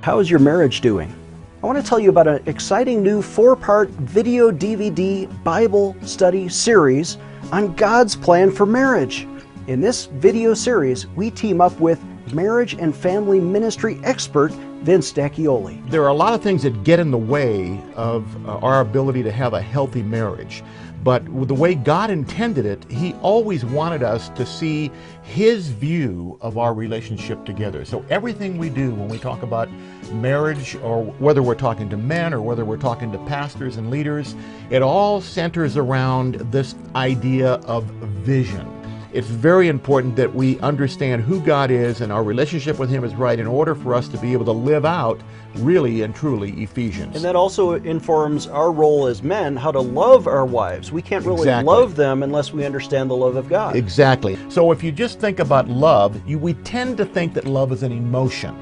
How 0.00 0.20
is 0.20 0.30
your 0.30 0.38
marriage 0.38 0.80
doing? 0.80 1.12
I 1.60 1.66
want 1.66 1.76
to 1.76 1.84
tell 1.84 1.98
you 1.98 2.08
about 2.08 2.28
an 2.28 2.40
exciting 2.46 3.02
new 3.02 3.20
four 3.20 3.56
part 3.56 3.88
video 3.90 4.52
DVD 4.52 5.26
Bible 5.42 5.96
study 6.02 6.48
series 6.48 7.18
on 7.50 7.74
God's 7.74 8.14
plan 8.14 8.52
for 8.52 8.64
marriage. 8.64 9.26
In 9.66 9.80
this 9.80 10.06
video 10.06 10.54
series, 10.54 11.08
we 11.08 11.32
team 11.32 11.60
up 11.60 11.78
with 11.80 12.00
marriage 12.32 12.74
and 12.74 12.94
family 12.94 13.40
ministry 13.40 13.98
expert 14.04 14.52
Vince 14.82 15.10
D'Acchioli. 15.10 15.90
There 15.90 16.04
are 16.04 16.08
a 16.08 16.14
lot 16.14 16.32
of 16.32 16.42
things 16.42 16.62
that 16.62 16.84
get 16.84 17.00
in 17.00 17.10
the 17.10 17.18
way 17.18 17.82
of 17.96 18.46
uh, 18.46 18.58
our 18.58 18.80
ability 18.80 19.24
to 19.24 19.32
have 19.32 19.52
a 19.52 19.60
healthy 19.60 20.04
marriage. 20.04 20.62
But 21.04 21.24
the 21.46 21.54
way 21.54 21.74
God 21.74 22.10
intended 22.10 22.66
it, 22.66 22.84
He 22.90 23.14
always 23.22 23.64
wanted 23.64 24.02
us 24.02 24.28
to 24.30 24.44
see 24.44 24.90
His 25.22 25.68
view 25.68 26.36
of 26.40 26.58
our 26.58 26.74
relationship 26.74 27.44
together. 27.44 27.84
So 27.84 28.04
everything 28.10 28.58
we 28.58 28.68
do 28.68 28.90
when 28.90 29.08
we 29.08 29.18
talk 29.18 29.42
about 29.42 29.68
marriage, 30.12 30.74
or 30.76 31.04
whether 31.04 31.42
we're 31.42 31.54
talking 31.54 31.88
to 31.90 31.96
men 31.96 32.34
or 32.34 32.40
whether 32.40 32.64
we're 32.64 32.78
talking 32.78 33.12
to 33.12 33.18
pastors 33.26 33.76
and 33.76 33.90
leaders, 33.90 34.34
it 34.70 34.82
all 34.82 35.20
centers 35.20 35.76
around 35.76 36.34
this 36.50 36.74
idea 36.94 37.54
of 37.66 37.84
vision. 38.24 38.66
it's 39.12 39.28
very 39.28 39.68
important 39.68 40.16
that 40.16 40.34
we 40.34 40.58
understand 40.60 41.22
who 41.22 41.40
God 41.40 41.70
is 41.70 42.00
and 42.02 42.12
our 42.12 42.22
relationship 42.22 42.78
with 42.78 42.90
Him 42.90 43.04
is 43.04 43.14
right 43.14 43.38
in 43.38 43.46
order 43.46 43.74
for 43.74 43.94
us 43.94 44.06
to 44.08 44.18
be 44.18 44.32
able 44.32 44.44
to 44.44 44.52
live 44.52 44.84
out 44.84 45.20
really 45.56 46.02
and 46.02 46.14
truly 46.14 46.52
Ephesians. 46.62 47.16
And 47.16 47.24
that 47.24 47.36
also 47.36 47.72
informs 47.72 48.46
our 48.46 48.70
role 48.70 49.06
as 49.06 49.22
men 49.22 49.56
how 49.56 49.72
to 49.72 49.80
love 49.80 50.26
our 50.26 50.46
wives. 50.46 50.92
We 50.92 51.02
can't 51.02 51.24
really 51.24 51.40
Exactly. 51.42 51.74
love 51.74 51.96
them 51.96 52.22
unless 52.22 52.52
we 52.52 52.64
understand 52.64 53.10
the 53.10 53.16
love 53.16 53.36
of 53.36 53.48
God. 53.48 53.76
Exactly. 53.76 54.38
So 54.48 54.72
if 54.72 54.82
you 54.82 54.92
just 54.92 55.18
think 55.18 55.38
about 55.40 55.68
love, 55.68 56.20
you, 56.26 56.38
we 56.38 56.54
tend 56.54 56.96
to 56.98 57.04
think 57.04 57.34
that 57.34 57.46
love 57.46 57.72
is 57.72 57.82
an 57.82 57.92
emotion. 57.92 58.56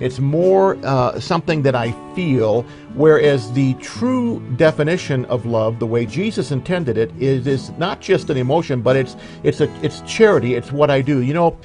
It's 0.00 0.18
more 0.18 0.76
uh, 0.84 1.20
something 1.20 1.62
that 1.62 1.76
I 1.76 1.92
feel, 2.16 2.62
whereas 2.94 3.52
the 3.52 3.74
true 3.74 4.40
definition 4.56 5.24
of 5.26 5.46
love, 5.46 5.78
the 5.78 5.86
way 5.86 6.04
Jesus 6.04 6.50
intended 6.50 6.98
it, 6.98 7.12
is, 7.20 7.46
is 7.46 7.70
not 7.78 8.00
just 8.00 8.28
an 8.28 8.36
emotion, 8.36 8.82
but 8.82 8.96
it's 8.96 9.14
it's 9.44 9.60
a 9.60 9.72
it's 9.84 10.00
charity. 10.00 10.54
It's 10.54 10.72
what 10.72 10.90
I 10.90 11.00
do. 11.00 11.22
You 11.22 11.32
know, 11.32 11.56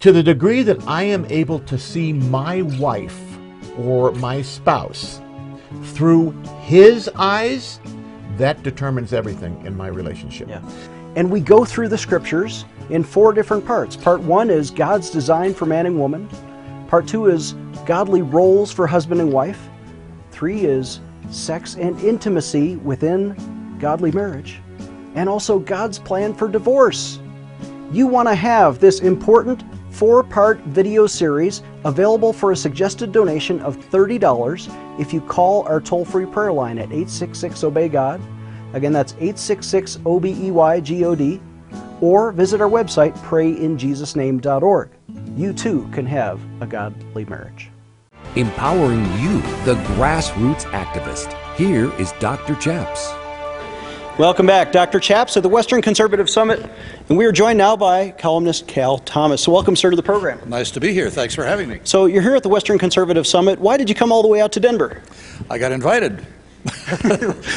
to 0.00 0.10
the 0.10 0.22
degree 0.22 0.62
that 0.62 0.82
I 0.88 1.02
am 1.02 1.26
able 1.26 1.58
to 1.60 1.76
see 1.76 2.14
my 2.14 2.62
wife 2.62 3.29
or 3.78 4.12
my 4.12 4.42
spouse 4.42 5.20
through 5.84 6.30
His 6.62 7.08
eyes, 7.16 7.80
that 8.36 8.62
determines 8.62 9.12
everything 9.12 9.64
in 9.66 9.76
my 9.76 9.88
relationship. 9.88 10.48
Yeah. 10.48 10.62
And 11.16 11.30
we 11.30 11.40
go 11.40 11.64
through 11.64 11.88
the 11.88 11.98
scriptures 11.98 12.64
in 12.88 13.04
four 13.04 13.32
different 13.32 13.66
parts. 13.66 13.96
Part 13.96 14.20
one 14.20 14.50
is 14.50 14.70
God's 14.70 15.10
design 15.10 15.54
for 15.54 15.66
man 15.66 15.86
and 15.86 15.98
woman. 15.98 16.28
Part 16.88 17.06
two 17.06 17.26
is 17.26 17.54
godly 17.84 18.22
roles 18.22 18.72
for 18.72 18.86
husband 18.86 19.20
and 19.20 19.32
wife. 19.32 19.68
Three 20.30 20.60
is 20.64 21.00
sex 21.30 21.76
and 21.76 21.98
intimacy 22.00 22.76
within 22.76 23.76
godly 23.78 24.10
marriage. 24.12 24.60
And 25.14 25.28
also 25.28 25.58
God's 25.58 25.98
plan 25.98 26.32
for 26.34 26.48
divorce. 26.48 27.18
You 27.92 28.06
want 28.06 28.28
to 28.28 28.34
have 28.34 28.78
this 28.78 29.00
important 29.00 29.64
four 29.90 30.22
part 30.22 30.60
video 30.60 31.06
series 31.06 31.62
available 31.84 32.32
for 32.32 32.52
a 32.52 32.56
suggested 32.56 33.12
donation 33.12 33.60
of 33.60 33.76
$30 33.76 35.00
if 35.00 35.12
you 35.12 35.20
call 35.20 35.66
our 35.66 35.80
toll 35.80 36.04
free 36.04 36.26
prayer 36.26 36.52
line 36.52 36.78
at 36.78 36.86
866 36.86 37.64
Obey 37.64 37.88
God. 37.88 38.20
Again, 38.72 38.92
that's 38.92 39.12
866 39.14 39.98
O 40.06 40.20
B 40.20 40.36
E 40.38 40.50
Y 40.50 40.80
G 40.80 41.04
O 41.04 41.14
D. 41.14 41.40
Or 42.00 42.32
visit 42.32 42.60
our 42.60 42.68
website, 42.68 43.14
prayinjesusname.org. 43.18 44.90
You 45.36 45.52
too 45.52 45.88
can 45.92 46.06
have 46.06 46.40
a 46.60 46.66
godly 46.66 47.24
marriage. 47.26 47.70
Empowering 48.36 49.04
you, 49.18 49.40
the 49.64 49.74
grassroots 49.96 50.64
activist. 50.70 51.36
Here 51.56 51.92
is 52.00 52.12
Dr. 52.20 52.54
Chaps. 52.56 53.12
Welcome 54.20 54.44
back, 54.44 54.70
Dr. 54.70 55.00
Chaps 55.00 55.36
of 55.36 55.42
the 55.42 55.48
Western 55.48 55.80
Conservative 55.80 56.28
Summit. 56.28 56.70
And 57.08 57.16
we 57.16 57.24
are 57.24 57.32
joined 57.32 57.56
now 57.56 57.74
by 57.74 58.10
columnist 58.10 58.68
Cal 58.68 58.98
Thomas. 58.98 59.42
So, 59.42 59.50
welcome, 59.50 59.74
sir, 59.74 59.88
to 59.88 59.96
the 59.96 60.02
program. 60.02 60.46
Nice 60.46 60.70
to 60.72 60.78
be 60.78 60.92
here. 60.92 61.08
Thanks 61.08 61.34
for 61.34 61.42
having 61.42 61.70
me. 61.70 61.80
So, 61.84 62.04
you're 62.04 62.20
here 62.20 62.34
at 62.34 62.42
the 62.42 62.50
Western 62.50 62.76
Conservative 62.76 63.26
Summit. 63.26 63.58
Why 63.58 63.78
did 63.78 63.88
you 63.88 63.94
come 63.94 64.12
all 64.12 64.20
the 64.20 64.28
way 64.28 64.42
out 64.42 64.52
to 64.52 64.60
Denver? 64.60 65.00
I 65.48 65.56
got 65.56 65.72
invited. 65.72 66.26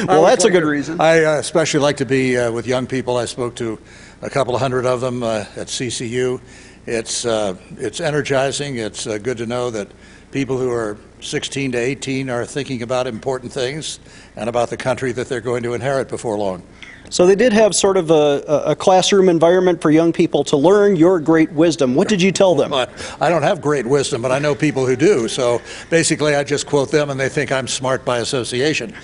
Well, 0.08 0.24
that's 0.24 0.46
a 0.46 0.50
good 0.50 0.64
reason. 0.64 1.02
I 1.02 1.24
uh, 1.24 1.38
especially 1.38 1.80
like 1.80 1.98
to 1.98 2.06
be 2.06 2.38
uh, 2.38 2.50
with 2.50 2.66
young 2.66 2.86
people. 2.86 3.18
I 3.18 3.26
spoke 3.26 3.54
to 3.56 3.78
a 4.22 4.30
couple 4.30 4.54
of 4.54 4.62
hundred 4.62 4.86
of 4.86 5.02
them 5.02 5.22
uh, 5.22 5.44
at 5.56 5.66
CCU. 5.66 6.40
It's 6.86 7.26
uh, 7.26 7.56
it's 7.76 8.00
energizing. 8.00 8.76
It's 8.76 9.06
uh, 9.06 9.18
good 9.18 9.36
to 9.36 9.46
know 9.46 9.70
that 9.70 9.88
people 10.30 10.56
who 10.56 10.70
are 10.70 10.96
16 11.20 11.72
to 11.72 11.78
18 11.78 12.30
are 12.30 12.44
thinking 12.44 12.82
about 12.82 13.06
important 13.06 13.52
things 13.52 14.00
and 14.36 14.48
about 14.48 14.70
the 14.70 14.76
country 14.76 15.12
that 15.12 15.28
they're 15.28 15.40
going 15.40 15.62
to 15.62 15.74
inherit 15.74 16.08
before 16.08 16.36
long. 16.36 16.62
So, 17.10 17.26
they 17.26 17.36
did 17.36 17.52
have 17.52 17.74
sort 17.74 17.96
of 17.96 18.10
a, 18.10 18.42
a 18.66 18.74
classroom 18.74 19.28
environment 19.28 19.80
for 19.82 19.90
young 19.90 20.12
people 20.12 20.42
to 20.44 20.56
learn 20.56 20.96
your 20.96 21.20
great 21.20 21.52
wisdom. 21.52 21.94
What 21.94 22.08
did 22.08 22.20
you 22.20 22.32
tell 22.32 22.54
them? 22.54 22.70
But 22.70 22.90
I 23.20 23.28
don't 23.28 23.42
have 23.42 23.60
great 23.60 23.86
wisdom, 23.86 24.22
but 24.22 24.32
I 24.32 24.38
know 24.38 24.54
people 24.54 24.86
who 24.86 24.96
do. 24.96 25.28
So 25.28 25.60
basically, 25.90 26.34
I 26.34 26.42
just 26.44 26.66
quote 26.66 26.90
them, 26.90 27.10
and 27.10 27.20
they 27.20 27.28
think 27.28 27.52
I'm 27.52 27.68
smart 27.68 28.04
by 28.04 28.18
association. 28.18 28.94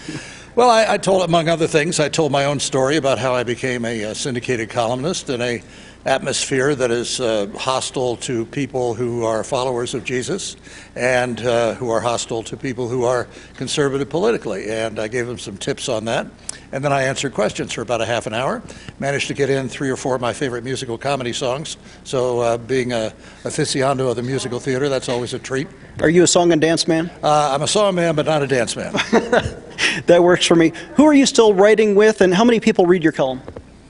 Well, 0.57 0.71
I, 0.71 0.95
I 0.95 0.99
told, 0.99 1.23
among 1.23 1.49
other 1.49 1.69
things, 1.69 2.01
I 2.01 2.09
told 2.09 2.33
my 2.33 2.47
own 2.47 2.59
story 2.59 2.97
about 2.97 3.19
how 3.19 3.35
I 3.35 3.45
became 3.45 3.85
a, 3.85 4.07
uh 4.07 4.15
syndicated 4.15 4.71
columnist 4.71 5.29
and 5.29 5.43
a 5.43 5.63
atmosphere 6.05 6.75
that 6.75 6.91
is 6.91 7.21
uh, 7.21 7.47
hostile 7.57 8.17
to 8.17 8.47
people 8.47 8.95
who 8.95 9.25
are 9.25 9.45
followers 9.45 9.95
of 9.95 10.05
Jesus 10.05 10.57
and 10.97 11.41
uh, 11.41 11.75
who 11.75 11.91
are 11.91 12.01
hostile 12.01 12.43
to 12.45 12.57
people 12.57 12.89
who 12.89 13.05
are 13.05 13.29
conservative 13.57 14.09
politically. 14.09 14.71
And 14.71 14.99
I 14.99 15.09
gave 15.09 15.27
them 15.27 15.39
some 15.39 15.57
tips 15.57 15.89
on 15.89 16.07
that. 16.07 16.27
And 16.73 16.85
then 16.85 16.93
I 16.93 17.03
answered 17.03 17.35
questions 17.35 17.73
for 17.73 17.83
about 17.83 18.01
a 18.01 18.07
half 18.07 18.27
an 18.27 18.35
hour. 18.35 18.63
Managed 18.99 19.29
to 19.29 19.35
get 19.35 19.51
in 19.51 19.69
three 19.69 19.91
or 19.91 19.97
four 19.97 20.15
of 20.15 20.21
my 20.21 20.33
favorite 20.33 20.65
musical 20.65 20.97
comedy 20.97 21.33
songs. 21.33 21.77
So, 22.05 22.41
uh, 22.41 22.59
being 22.59 22.93
a 22.93 23.13
aficionado 23.43 24.09
of 24.09 24.17
the 24.17 24.23
musical 24.23 24.61
theater, 24.61 24.89
that's 24.89 25.09
always 25.09 25.35
a 25.35 25.39
treat. 25.39 25.67
Are 26.01 26.09
you 26.09 26.23
a 26.23 26.27
song 26.27 26.53
and 26.53 26.61
dance 26.61 26.87
man? 26.87 27.11
Uh, 27.23 27.51
I'm 27.53 27.63
a 27.63 27.69
song 27.69 27.97
man, 27.97 28.15
but 28.15 28.27
not 28.27 28.43
a 28.43 28.47
dance 28.47 28.77
man. 28.77 28.95
That 30.07 30.23
works 30.23 30.47
for 30.47 30.55
me. 30.55 30.73
Who 30.95 31.07
are 31.07 31.15
you 31.15 31.27
still 31.27 31.55
writing 31.55 31.95
with, 31.95 32.21
and 32.21 32.35
how 32.35 32.45
many 32.45 32.61
people 32.61 32.87
read 32.87 33.03
your 33.03 33.13
column? 33.13 33.41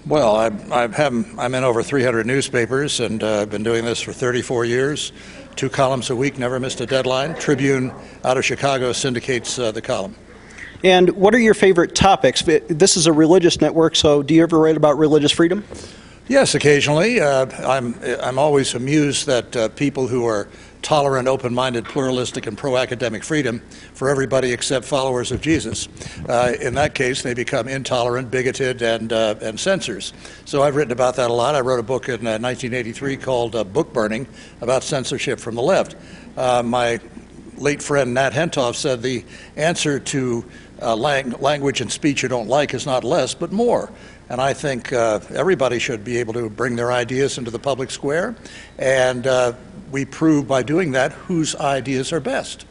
Well, 0.07 0.35
I, 0.37 0.47
I 0.71 0.89
have, 0.89 1.39
I'm 1.39 1.55
in 1.55 1.65
over 1.65 1.83
300 1.83 2.27
newspapers, 2.27 3.01
and 3.01 3.23
uh, 3.23 3.43
I've 3.43 3.51
been 3.51 3.63
doing 3.63 3.85
this 3.85 4.01
for 4.01 4.13
34 4.13 4.65
years. 4.65 5.13
Two 5.57 5.69
columns 5.69 6.11
a 6.11 6.17
week, 6.17 6.39
never 6.39 6.59
missed 6.59 6.81
a 6.81 6.87
deadline. 6.87 7.35
Tribune 7.35 7.93
out 8.25 8.39
of 8.39 8.45
Chicago 8.45 8.93
syndicates 8.93 9.59
uh, 9.59 9.73
the 9.73 9.83
column. 9.83 10.17
And 10.83 11.11
what 11.11 11.35
are 11.35 11.39
your 11.39 11.53
favorite 11.53 11.95
topics? 11.95 12.43
This 12.43 12.97
is 12.97 13.07
a 13.07 13.13
religious 13.13 13.61
network, 13.61 13.95
so 13.95 14.23
do 14.23 14.33
you 14.33 14.43
ever 14.43 14.59
write 14.59 14.77
about 14.77 14.97
religious 14.97 15.33
freedom? 15.33 15.65
Yes, 16.29 16.55
occasionally. 16.55 17.21
Uh, 17.21 17.47
I'm, 17.69 17.95
I'm 18.23 18.39
always 18.39 18.75
amused 18.75 19.27
that 19.27 19.55
uh, 19.55 19.69
people 19.71 20.07
who 20.07 20.25
are 20.25 20.49
tolerant, 20.83 21.29
open 21.29 21.55
minded, 21.55 21.85
pluralistic, 21.85 22.47
and 22.47 22.57
pro 22.57 22.77
academic 22.77 23.23
freedom 23.23 23.61
for 23.95 24.09
everybody 24.09 24.53
except 24.53 24.85
followers 24.85 25.31
of 25.33 25.41
Jesus. 25.41 25.89
Uh, 26.29 26.55
in 26.61 26.75
that 26.75 26.95
case, 26.95 27.23
they 27.23 27.35
become 27.35 27.69
intolerant, 27.69 28.31
bigoted, 28.31 28.83
and, 28.83 29.13
uh, 29.13 29.35
and 29.41 29.59
censors. 29.59 30.13
So 30.45 30.63
I've 30.63 30.77
written 30.77 30.93
about 30.93 31.17
that 31.17 31.31
a 31.31 31.33
lot. 31.33 31.55
I 31.55 31.61
wrote 31.61 31.81
a 31.81 31.85
book 31.85 32.09
in 32.09 32.27
uh, 32.27 32.39
1983 32.39 33.17
called 33.17 33.57
uh, 33.57 33.65
Book 33.65 33.93
Burning 33.93 34.27
about 34.61 34.83
censorship 34.83 35.39
from 35.39 35.55
the 35.55 35.63
left. 35.63 35.97
Uh, 36.37 36.63
my 36.63 37.01
late 37.57 37.83
friend 37.83 38.15
Nat 38.15 38.31
Hentoff 38.31 38.75
said 38.75 39.03
the 39.03 39.25
answer 39.57 40.01
to 40.01 40.45
uh, 40.81 40.97
lang- 40.97 41.33
language 41.33 41.83
and 41.83 41.93
speech 41.93 42.23
you 42.23 42.29
don't 42.29 42.49
like 42.49 42.73
is 42.73 42.87
not 42.87 43.05
less, 43.05 43.35
but 43.35 43.53
more. 43.53 43.93
And 44.31 44.41
I 44.41 44.55
think 44.55 44.93
everybody 44.93 45.81
should 45.81 46.05
be 46.05 46.19
able 46.19 46.33
to 46.35 46.49
bring 46.49 46.77
their 46.77 46.93
ideas 46.93 47.37
into 47.37 47.51
the 47.51 47.59
public 47.59 47.91
square, 47.91 48.37
and 48.79 49.27
we 49.91 50.05
prove 50.05 50.47
by 50.47 50.63
doing 50.63 50.93
that 50.93 51.13
whose 51.13 51.55
ideas 51.57 52.13
are 52.13 52.21
best. 52.21 52.67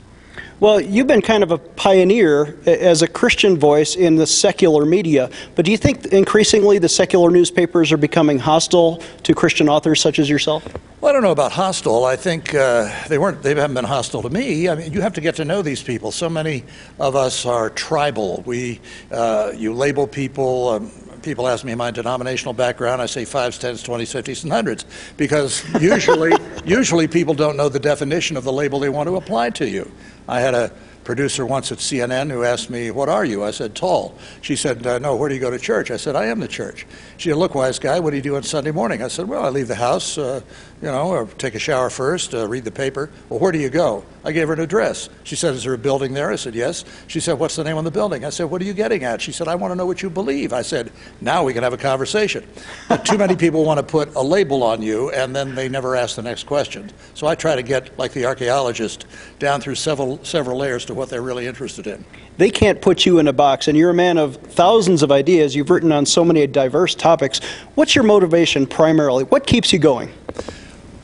Well, 0.60 0.82
you've 0.82 1.08
been 1.08 1.22
kind 1.22 1.42
of 1.42 1.52
a 1.52 1.58
pioneer 1.58 2.58
as 2.66 3.02
a 3.02 3.08
Christian 3.08 3.58
voice 3.58 3.96
in 3.96 4.18
the 4.18 4.28
secular 4.28 4.86
media, 4.86 5.30
but 5.56 5.64
do 5.64 5.72
you 5.72 5.78
think 5.78 6.08
increasingly 6.08 6.80
the 6.80 6.90
secular 6.90 7.32
newspapers 7.32 7.94
are 7.94 7.98
becoming 7.98 8.40
hostile 8.40 9.02
to 9.24 9.34
Christian 9.34 9.70
authors 9.70 10.02
such 10.02 10.20
as 10.20 10.30
yourself? 10.30 10.68
Well, 11.00 11.12
I 11.12 11.14
don't 11.14 11.24
know 11.24 11.32
about 11.32 11.54
hostile. 11.54 12.04
I 12.04 12.18
think 12.18 12.54
uh, 12.54 12.94
they 13.08 13.18
weren't. 13.18 13.42
They 13.42 13.56
haven't 13.56 13.76
been 13.76 13.86
hostile 13.86 14.22
to 14.22 14.30
me. 14.30 14.68
I 14.68 14.76
mean, 14.76 14.92
you 14.92 15.00
have 15.00 15.14
to 15.14 15.22
get 15.22 15.36
to 15.38 15.46
know 15.46 15.62
these 15.62 15.82
people. 15.82 16.12
So 16.12 16.30
many 16.30 16.66
of 17.00 17.16
us 17.16 17.46
are 17.46 17.70
tribal. 17.70 18.44
We, 18.46 18.82
uh, 19.10 19.54
you 19.56 19.74
label 19.74 20.08
people. 20.08 20.68
Um, 20.68 20.92
people 21.22 21.48
ask 21.48 21.64
me 21.64 21.76
my 21.76 21.92
denominational 21.92 22.54
background. 22.54 23.02
I 23.02 23.06
say 23.06 23.26
fives, 23.26 23.58
tens, 23.58 23.84
twenties, 23.84 24.12
fifties, 24.12 24.44
and 24.44 24.52
hundreds 24.52 24.86
because 25.18 25.64
usually, 25.82 26.34
usually 26.66 27.08
people 27.08 27.34
don't 27.34 27.58
know 27.58 27.70
the 27.70 27.80
definition 27.80 28.38
of 28.38 28.44
the 28.44 28.52
label 28.52 28.80
they 28.80 28.90
want 28.90 29.08
to 29.08 29.16
apply 29.16 29.52
to 29.52 29.68
you. 29.68 29.92
I 30.28 30.40
had 30.40 30.54
a 30.54 30.72
producer 31.04 31.46
once 31.46 31.72
at 31.72 31.80
CNN 31.80 32.32
who 32.32 32.44
asked 32.44 32.70
me, 32.70 32.92
What 32.92 33.10
are 33.10 33.26
you? 33.26 33.44
I 33.44 33.52
said, 33.52 33.76
Tall. 33.76 34.16
She 34.42 34.56
said, 34.56 34.86
uh, 34.86 35.00
No, 35.00 35.16
where 35.16 35.30
do 35.30 35.36
you 35.36 35.42
go 35.42 35.50
to 35.50 35.60
church? 35.60 35.92
I 35.92 35.98
said, 35.98 36.16
I 36.16 36.26
am 36.26 36.40
the 36.40 36.48
church. 36.48 36.86
She 37.18 37.30
said, 37.30 37.38
Look, 37.38 37.56
wise 37.56 37.80
guy, 37.80 38.00
what 38.00 38.12
do 38.12 38.16
you 38.18 38.22
do 38.22 38.36
on 38.36 38.44
Sunday 38.44 38.72
morning? 38.72 39.02
I 39.02 39.08
said, 39.08 39.28
Well, 39.28 39.46
I 39.46 39.50
leave 39.50 39.68
the 39.68 39.76
house, 39.76 40.18
uh, 40.18 40.42
you 40.82 40.88
know, 40.88 41.10
or 41.10 41.26
take 41.26 41.56
a 41.56 41.60
shower 41.60 41.90
first, 41.90 42.34
uh, 42.34 42.48
read 42.48 42.64
the 42.64 42.72
paper. 42.72 43.10
Well, 43.30 43.40
where 43.40 43.52
do 43.52 43.60
you 43.60 43.70
go? 43.70 44.04
I 44.24 44.32
gave 44.32 44.48
her 44.48 44.54
an 44.54 44.60
address. 44.60 45.10
She 45.24 45.36
said, 45.36 45.56
Is 45.56 45.64
there 45.64 45.74
a 45.74 45.78
building 45.78 46.14
there? 46.14 46.32
I 46.32 46.36
said, 46.36 46.56
Yes. 46.56 46.86
She 47.08 47.20
said, 47.20 47.40
What's 47.40 47.56
the 47.56 47.64
name 47.64 47.78
of 47.78 47.84
the 47.84 47.92
building? 47.92 48.26
I 48.26 48.30
said, 48.30 48.46
What 48.46 48.62
are 48.62 48.66
you 48.66 48.74
getting 48.74 49.04
at? 49.04 49.22
She 49.22 49.32
said, 49.32 49.48
I 49.48 49.56
want 49.56 49.72
to 49.72 49.76
know 49.76 49.86
what 49.86 50.02
you 50.02 50.10
believe. 50.10 50.54
I 50.54 50.62
said, 50.62 50.92
Now 51.22 51.44
we 51.44 51.54
can 51.54 51.64
have 51.64 51.74
a 51.74 51.78
conversation. 51.78 52.46
But 52.88 53.06
too 53.06 53.18
many 53.18 53.36
people 53.36 53.66
want 53.66 53.78
to 53.80 53.84
put 53.84 54.16
a 54.16 54.22
label 54.22 54.64
on 54.64 54.82
you 54.82 55.10
and 55.12 55.36
then 55.36 55.56
they 55.56 55.70
never 55.70 55.96
ask 55.96 56.16
the 56.16 56.22
next 56.22 56.46
question. 56.46 56.92
So 57.14 57.28
I 57.28 57.36
try 57.36 57.56
to 57.56 57.64
get, 57.64 57.98
like 57.98 58.14
the 58.14 58.26
archaeologist, 58.26 59.06
down 59.40 59.62
through 59.62 59.76
several, 59.76 60.24
several 60.24 60.58
layers 60.58 60.86
to 60.90 60.96
what 60.96 61.08
they're 61.08 61.22
really 61.22 61.46
interested 61.46 61.86
in. 61.86 62.04
They 62.38 62.50
can't 62.50 62.82
put 62.82 63.06
you 63.06 63.20
in 63.20 63.28
a 63.28 63.34
box, 63.34 63.68
and 63.68 63.78
you're 63.78 63.92
a 63.92 63.94
man 63.94 64.18
of 64.18 64.38
thousands 64.38 65.04
of 65.04 65.12
ideas. 65.12 65.56
You've 65.56 65.70
written 65.70 65.92
on 65.92 66.04
so 66.04 66.26
many 66.26 66.46
diverse 66.48 66.96
topics. 66.96 67.42
What's 67.76 67.94
your 67.94 68.04
motivation 68.04 68.66
primarily? 68.66 69.24
What 69.24 69.46
keeps 69.46 69.72
you 69.72 69.78
going? 69.78 70.12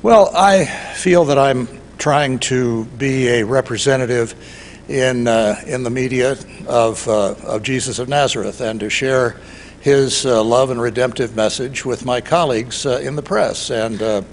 Well, 0.02 0.32
I 0.36 0.66
feel 0.66 1.24
that 1.26 1.38
I'm 1.38 1.68
trying 2.00 2.40
to 2.40 2.86
be 2.98 3.28
a 3.28 3.44
representative 3.44 4.34
in, 4.88 5.28
uh, 5.28 5.62
in 5.68 5.84
the 5.84 5.92
media 5.92 6.36
of, 6.68 7.08
uh, 7.08 7.36
of 7.44 7.62
Jesus 7.62 8.00
of 8.00 8.10
Nazareth 8.10 8.62
and 8.62 8.80
to 8.80 8.90
share 8.90 9.40
his 9.82 10.26
uh, 10.26 10.44
love 10.44 10.72
and 10.72 10.82
redemptive 10.82 11.36
message 11.36 11.86
with 11.86 12.06
my 12.06 12.22
colleagues 12.22 12.88
uh, 12.88 13.00
in 13.04 13.16
the 13.16 13.22
press. 13.22 13.70
And 13.70 14.26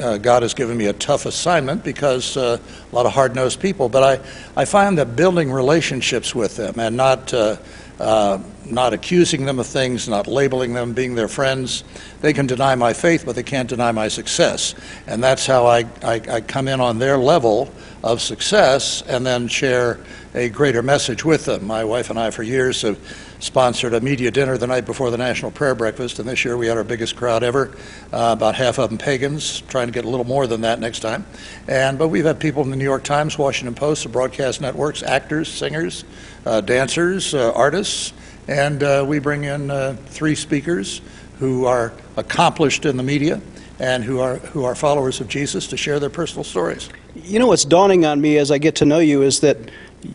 uh, 0.00 0.18
God 0.18 0.42
has 0.42 0.54
given 0.54 0.76
me 0.76 0.86
a 0.86 0.92
tough 0.92 1.26
assignment 1.26 1.84
because 1.84 2.36
uh, 2.36 2.58
a 2.90 2.94
lot 2.94 3.06
of 3.06 3.12
hard 3.12 3.34
nosed 3.34 3.60
people, 3.60 3.88
but 3.88 4.02
I, 4.02 4.60
I 4.60 4.64
find 4.64 4.98
that 4.98 5.16
building 5.16 5.50
relationships 5.50 6.34
with 6.34 6.56
them 6.56 6.78
and 6.78 6.96
not, 6.96 7.32
uh, 7.32 7.56
uh, 7.98 8.38
not 8.64 8.92
accusing 8.92 9.44
them 9.44 9.58
of 9.58 9.66
things, 9.66 10.08
not 10.08 10.26
labeling 10.26 10.74
them, 10.74 10.92
being 10.92 11.14
their 11.14 11.28
friends, 11.28 11.84
they 12.20 12.32
can 12.32 12.46
deny 12.46 12.74
my 12.74 12.92
faith, 12.92 13.24
but 13.24 13.34
they 13.34 13.42
can't 13.42 13.68
deny 13.68 13.92
my 13.92 14.08
success. 14.08 14.74
And 15.06 15.22
that's 15.22 15.46
how 15.46 15.66
I, 15.66 15.86
I, 16.02 16.20
I 16.30 16.40
come 16.40 16.68
in 16.68 16.80
on 16.80 16.98
their 16.98 17.18
level 17.18 17.72
of 18.02 18.20
success 18.20 19.02
and 19.02 19.24
then 19.26 19.48
share 19.48 20.00
a 20.34 20.48
greater 20.48 20.82
message 20.82 21.24
with 21.24 21.46
them. 21.46 21.66
My 21.66 21.84
wife 21.84 22.10
and 22.10 22.18
I, 22.18 22.30
for 22.30 22.42
years, 22.42 22.82
have 22.82 22.98
sponsored 23.38 23.94
a 23.94 24.00
media 24.00 24.30
dinner 24.30 24.56
the 24.56 24.66
night 24.66 24.86
before 24.86 25.10
the 25.10 25.18
National 25.18 25.50
Prayer 25.50 25.74
Breakfast, 25.74 26.18
and 26.18 26.28
this 26.28 26.44
year 26.44 26.56
we 26.56 26.66
had 26.66 26.76
our 26.76 26.84
biggest 26.84 27.16
crowd 27.16 27.42
ever, 27.42 27.76
uh, 28.12 28.34
about 28.36 28.54
half 28.54 28.78
of 28.78 28.90
them 28.90 28.98
pagans, 28.98 29.60
trying 29.62 29.88
to 29.88 29.92
get 29.92 30.04
a 30.04 30.08
little 30.08 30.26
more 30.26 30.46
than 30.46 30.62
that 30.62 30.80
next 30.80 31.00
time. 31.00 31.26
And 31.68 31.98
But 31.98 32.08
we've 32.08 32.24
had 32.24 32.40
people 32.40 32.62
from 32.62 32.70
the 32.70 32.76
New 32.76 32.84
York 32.84 33.04
Times, 33.04 33.38
Washington 33.38 33.74
Post, 33.74 34.04
the 34.04 34.08
broadcast 34.08 34.60
networks, 34.60 35.02
actors, 35.02 35.48
singers, 35.48 36.04
uh, 36.44 36.60
dancers, 36.60 37.34
uh, 37.34 37.52
artists, 37.52 38.12
and 38.48 38.82
uh, 38.82 39.04
we 39.06 39.18
bring 39.18 39.44
in 39.44 39.70
uh, 39.70 39.96
three 40.06 40.34
speakers 40.34 41.00
who 41.38 41.66
are 41.66 41.92
accomplished 42.16 42.86
in 42.86 42.96
the 42.96 43.02
media 43.02 43.40
and 43.78 44.02
who 44.04 44.20
are, 44.20 44.36
who 44.36 44.64
are 44.64 44.74
followers 44.74 45.20
of 45.20 45.28
Jesus 45.28 45.66
to 45.68 45.76
share 45.76 46.00
their 46.00 46.10
personal 46.10 46.44
stories. 46.44 46.88
You 47.14 47.38
know 47.38 47.46
what's 47.46 47.64
dawning 47.64 48.06
on 48.06 48.20
me 48.20 48.38
as 48.38 48.50
I 48.50 48.58
get 48.58 48.76
to 48.76 48.84
know 48.84 48.98
you 48.98 49.22
is 49.22 49.40
that 49.40 49.58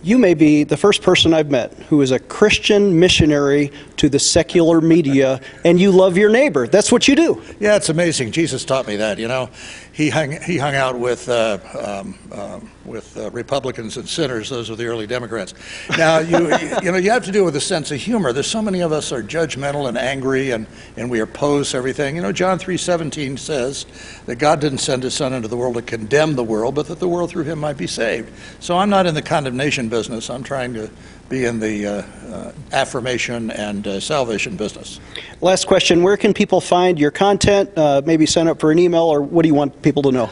you 0.04 0.18
may 0.18 0.34
be 0.34 0.64
the 0.64 0.78
first 0.78 1.02
person 1.02 1.34
I've 1.34 1.50
met 1.50 1.74
who 1.90 2.02
is 2.02 2.12
a 2.12 2.20
Christian 2.20 3.00
missionary 3.00 3.72
to 3.98 4.10
the 4.10 4.20
secular 4.20 4.82
media, 4.82 5.40
and 5.64 5.80
you 5.80 5.92
love 5.92 6.18
your 6.18 6.30
neighbor. 6.30 6.68
That's 6.68 6.92
what 6.92 7.08
you 7.08 7.16
do. 7.16 7.42
Yeah, 7.60 7.76
it's 7.76 7.90
amazing. 7.90 8.32
Jesus 8.32 8.66
taught 8.66 8.88
me 8.88 8.96
that. 8.98 9.20
You 9.20 9.28
know, 9.28 9.50
he 9.94 10.10
hung 10.10 10.32
he 10.32 10.58
hung 10.58 10.76
out 10.76 10.98
with 10.98 11.28
uh, 11.28 11.60
um, 11.78 12.18
um, 12.32 12.72
with 12.86 13.18
uh, 13.18 13.30
Republicans 13.32 13.98
and 13.98 14.08
sinners. 14.08 14.50
Those 14.50 14.70
were 14.70 14.78
the 14.78 14.86
early 14.86 15.06
Democrats. 15.06 15.54
Now 15.98 16.20
you 16.20 16.38
you 16.82 16.92
know 16.92 16.98
you 16.98 17.12
have 17.12 17.26
to 17.26 17.32
do 17.32 17.42
it 17.42 17.46
with 17.46 17.56
a 17.58 17.62
sense 17.62 17.92
of 17.92 18.00
humor. 18.00 18.32
There's 18.32 18.48
so 18.48 18.62
many 18.62 18.82
of 18.82 18.92
us 18.92 19.12
are 19.12 19.22
judgmental 19.22 19.90
and 19.90 19.98
angry, 19.98 20.52
and 20.52 20.66
and 20.96 21.10
we 21.12 21.20
oppose 21.20 21.76
everything. 21.76 22.16
You 22.16 22.22
know, 22.22 22.32
John 22.32 22.58
three 22.58 22.78
seventeen 22.78 23.36
says 23.36 23.86
that 24.28 24.38
God 24.38 24.62
didn't 24.62 24.80
send 24.80 25.04
His 25.04 25.14
Son 25.14 25.34
into 25.34 25.50
the 25.50 25.58
world 25.58 25.76
to 25.76 25.82
condemn 25.82 26.36
the 26.36 26.44
world, 26.44 26.76
but 26.76 26.88
that 26.88 27.00
the 27.00 27.10
world 27.10 27.30
through 27.30 27.44
Him 27.44 27.60
might 27.60 27.78
be 27.78 27.88
saved. 27.88 28.32
So 28.62 28.78
I'm 28.78 28.90
not 28.90 29.06
in 29.06 29.14
the 29.14 29.22
condemnation 29.22 29.90
business. 29.90 30.30
I'm 30.30 30.44
trying 30.44 30.74
to 30.76 30.90
be 31.32 31.46
in 31.46 31.60
the 31.60 31.88
uh, 31.88 31.92
uh, 32.32 32.52
affirmation 32.74 33.50
and 33.52 33.88
uh, 33.88 34.00
salvation 34.00 34.58
business. 34.58 35.00
Last 35.40 35.66
question 35.66 36.04
Where 36.04 36.18
can 36.18 36.34
people 36.34 36.62
find 36.62 37.00
your 37.00 37.10
content? 37.10 37.72
Uh, 37.76 38.02
maybe 38.06 38.28
sign 38.28 38.48
up 38.48 38.60
for 38.60 38.70
an 38.70 38.78
email, 38.78 39.04
or 39.04 39.22
what 39.22 39.42
do 39.44 39.48
you 39.48 39.56
want 39.56 39.82
people 39.82 40.04
to 40.04 40.12
know? 40.12 40.30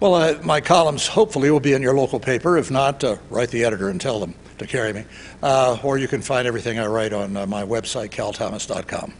Well, 0.00 0.16
uh, 0.16 0.38
my 0.42 0.60
columns 0.60 1.06
hopefully 1.06 1.50
will 1.50 1.60
be 1.60 1.72
in 1.72 1.80
your 1.80 1.94
local 1.94 2.18
paper. 2.18 2.58
If 2.58 2.72
not, 2.72 3.04
uh, 3.04 3.16
write 3.30 3.50
the 3.50 3.64
editor 3.64 3.88
and 3.88 4.00
tell 4.00 4.18
them 4.18 4.34
to 4.58 4.66
carry 4.66 4.92
me. 4.92 5.04
or 5.42 5.96
you 5.96 6.08
can 6.08 6.20
find 6.20 6.46
everything 6.46 6.78
I 6.78 6.86
write 6.86 7.12
on 7.12 7.32
my 7.48 7.62
website, 7.62 8.10
calthomas.com. 8.10 9.14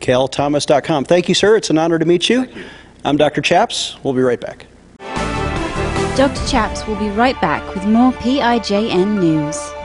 calthomas.com. 0.00 1.04
Thank 1.06 1.28
you, 1.28 1.34
sir. 1.34 1.56
It's 1.56 1.70
an 1.70 1.78
honor 1.78 1.98
to 1.98 2.04
meet 2.04 2.28
you. 2.28 2.44
you. 2.44 2.64
I'm 3.06 3.16
Dr. 3.16 3.40
Chaps. 3.40 3.96
We'll 4.02 4.14
be 4.14 4.20
right 4.20 4.40
back. 4.40 4.66
Dr. 6.16 6.46
Chaps 6.46 6.86
will 6.86 6.96
be 6.96 7.08
right 7.10 7.40
back 7.40 7.74
with 7.74 7.86
more 7.86 8.12
PIJN 8.12 9.20
news. 9.20 9.77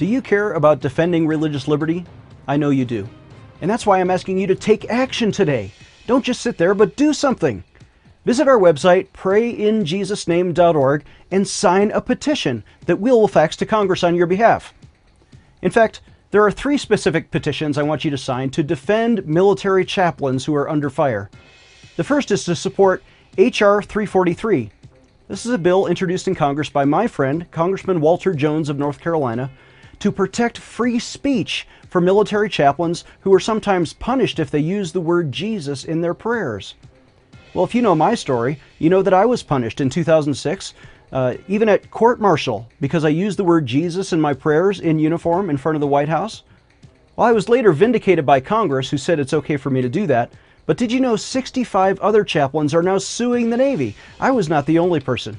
Do 0.00 0.06
you 0.06 0.22
care 0.22 0.54
about 0.54 0.80
defending 0.80 1.26
religious 1.26 1.68
liberty? 1.68 2.06
I 2.48 2.56
know 2.56 2.70
you 2.70 2.86
do. 2.86 3.06
And 3.60 3.70
that's 3.70 3.84
why 3.84 4.00
I'm 4.00 4.10
asking 4.10 4.38
you 4.38 4.46
to 4.46 4.54
take 4.54 4.88
action 4.88 5.30
today. 5.30 5.72
Don't 6.06 6.24
just 6.24 6.40
sit 6.40 6.56
there, 6.56 6.72
but 6.72 6.96
do 6.96 7.12
something. 7.12 7.62
Visit 8.24 8.48
our 8.48 8.58
website, 8.58 9.08
prayinjesusname.org, 9.08 11.04
and 11.30 11.46
sign 11.46 11.90
a 11.90 12.00
petition 12.00 12.64
that 12.86 12.98
we'll 12.98 13.28
fax 13.28 13.56
to 13.56 13.66
Congress 13.66 14.02
on 14.02 14.14
your 14.14 14.26
behalf. 14.26 14.72
In 15.60 15.70
fact, 15.70 16.00
there 16.30 16.46
are 16.46 16.50
three 16.50 16.78
specific 16.78 17.30
petitions 17.30 17.76
I 17.76 17.82
want 17.82 18.02
you 18.02 18.10
to 18.10 18.16
sign 18.16 18.48
to 18.52 18.62
defend 18.62 19.26
military 19.26 19.84
chaplains 19.84 20.46
who 20.46 20.54
are 20.54 20.70
under 20.70 20.88
fire. 20.88 21.28
The 21.96 22.04
first 22.04 22.30
is 22.30 22.44
to 22.44 22.56
support 22.56 23.02
H.R. 23.36 23.82
343. 23.82 24.70
This 25.28 25.44
is 25.44 25.52
a 25.52 25.58
bill 25.58 25.86
introduced 25.86 26.26
in 26.26 26.34
Congress 26.34 26.70
by 26.70 26.86
my 26.86 27.06
friend, 27.06 27.50
Congressman 27.50 28.00
Walter 28.00 28.32
Jones 28.32 28.70
of 28.70 28.78
North 28.78 28.98
Carolina, 28.98 29.50
to 30.00 30.12
protect 30.12 30.58
free 30.58 30.98
speech 30.98 31.66
for 31.88 32.00
military 32.00 32.48
chaplains 32.48 33.04
who 33.20 33.32
are 33.32 33.40
sometimes 33.40 33.92
punished 33.92 34.38
if 34.38 34.50
they 34.50 34.58
use 34.58 34.92
the 34.92 35.00
word 35.00 35.32
Jesus 35.32 35.84
in 35.84 36.00
their 36.00 36.14
prayers. 36.14 36.74
Well, 37.54 37.64
if 37.64 37.74
you 37.74 37.82
know 37.82 37.94
my 37.94 38.14
story, 38.14 38.60
you 38.78 38.90
know 38.90 39.02
that 39.02 39.14
I 39.14 39.26
was 39.26 39.42
punished 39.42 39.80
in 39.80 39.90
2006, 39.90 40.74
uh, 41.12 41.34
even 41.48 41.68
at 41.68 41.90
court 41.90 42.20
martial, 42.20 42.68
because 42.80 43.04
I 43.04 43.08
used 43.08 43.38
the 43.38 43.44
word 43.44 43.66
Jesus 43.66 44.12
in 44.12 44.20
my 44.20 44.34
prayers 44.34 44.80
in 44.80 44.98
uniform 44.98 45.50
in 45.50 45.56
front 45.56 45.74
of 45.74 45.80
the 45.80 45.86
White 45.86 46.08
House. 46.08 46.44
Well, 47.16 47.26
I 47.26 47.32
was 47.32 47.48
later 47.48 47.72
vindicated 47.72 48.24
by 48.24 48.40
Congress, 48.40 48.90
who 48.90 48.98
said 48.98 49.18
it's 49.18 49.34
okay 49.34 49.56
for 49.56 49.70
me 49.70 49.82
to 49.82 49.88
do 49.88 50.06
that. 50.06 50.32
But 50.64 50.76
did 50.76 50.92
you 50.92 51.00
know 51.00 51.16
65 51.16 51.98
other 51.98 52.22
chaplains 52.22 52.72
are 52.72 52.82
now 52.82 52.98
suing 52.98 53.50
the 53.50 53.56
Navy? 53.56 53.96
I 54.20 54.30
was 54.30 54.48
not 54.48 54.66
the 54.66 54.78
only 54.78 55.00
person. 55.00 55.36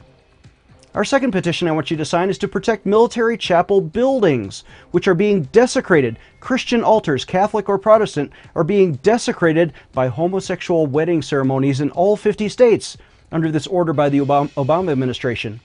Our 0.94 1.06
second 1.06 1.32
petition 1.32 1.70
I 1.70 1.72
want 1.72 1.90
you 1.90 1.96
to 1.96 2.04
sign 2.04 2.30
is 2.30 2.38
to 2.40 2.50
protect 2.50 2.86
military 2.86 3.38
chapel 3.38 3.80
buildings, 3.80 4.66
which 4.92 5.08
are 5.08 5.14
being 5.14 5.44
desecrated. 5.44 6.20
Christian 6.42 6.84
altars, 6.84 7.24
Catholic 7.24 7.70
or 7.70 7.78
Protestant, 7.78 8.34
are 8.56 8.66
being 8.66 8.96
desecrated 8.96 9.72
by 9.94 10.10
homosexual 10.10 10.88
wedding 10.88 11.22
ceremonies 11.22 11.80
in 11.80 11.92
all 11.92 12.18
50 12.18 12.50
states 12.50 12.98
under 13.32 13.50
this 13.50 13.68
order 13.68 13.94
by 13.94 14.10
the 14.10 14.20
Obama 14.20 14.92
administration. 14.92 15.62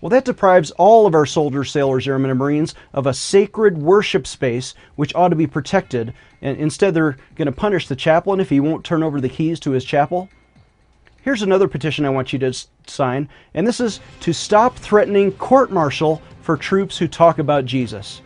Well, 0.00 0.10
that 0.10 0.24
deprives 0.24 0.70
all 0.70 1.08
of 1.08 1.14
our 1.16 1.26
soldiers, 1.26 1.72
sailors, 1.72 2.06
airmen, 2.06 2.30
and 2.30 2.38
Marines 2.38 2.76
of 2.94 3.08
a 3.08 3.14
sacred 3.14 3.78
worship 3.78 4.28
space 4.28 4.74
which 4.94 5.12
ought 5.16 5.30
to 5.30 5.36
be 5.36 5.48
protected. 5.48 6.14
And 6.40 6.56
instead, 6.56 6.94
they're 6.94 7.16
going 7.34 7.46
to 7.46 7.52
punish 7.52 7.88
the 7.88 7.96
chaplain 7.96 8.38
if 8.38 8.48
he 8.48 8.60
won't 8.60 8.84
turn 8.84 9.02
over 9.02 9.20
the 9.20 9.28
keys 9.28 9.58
to 9.60 9.72
his 9.72 9.84
chapel. 9.84 10.28
Here's 11.22 11.42
another 11.42 11.68
petition 11.68 12.04
I 12.04 12.10
want 12.10 12.32
you 12.32 12.38
to 12.38 12.52
sign, 12.86 13.28
and 13.52 13.66
this 13.66 13.80
is 13.80 14.00
to 14.20 14.32
stop 14.32 14.76
threatening 14.76 15.32
court 15.32 15.72
martial 15.72 16.22
for 16.42 16.56
troops 16.56 16.96
who 16.96 17.08
talk 17.08 17.38
about 17.38 17.64
Jesus. 17.64 18.22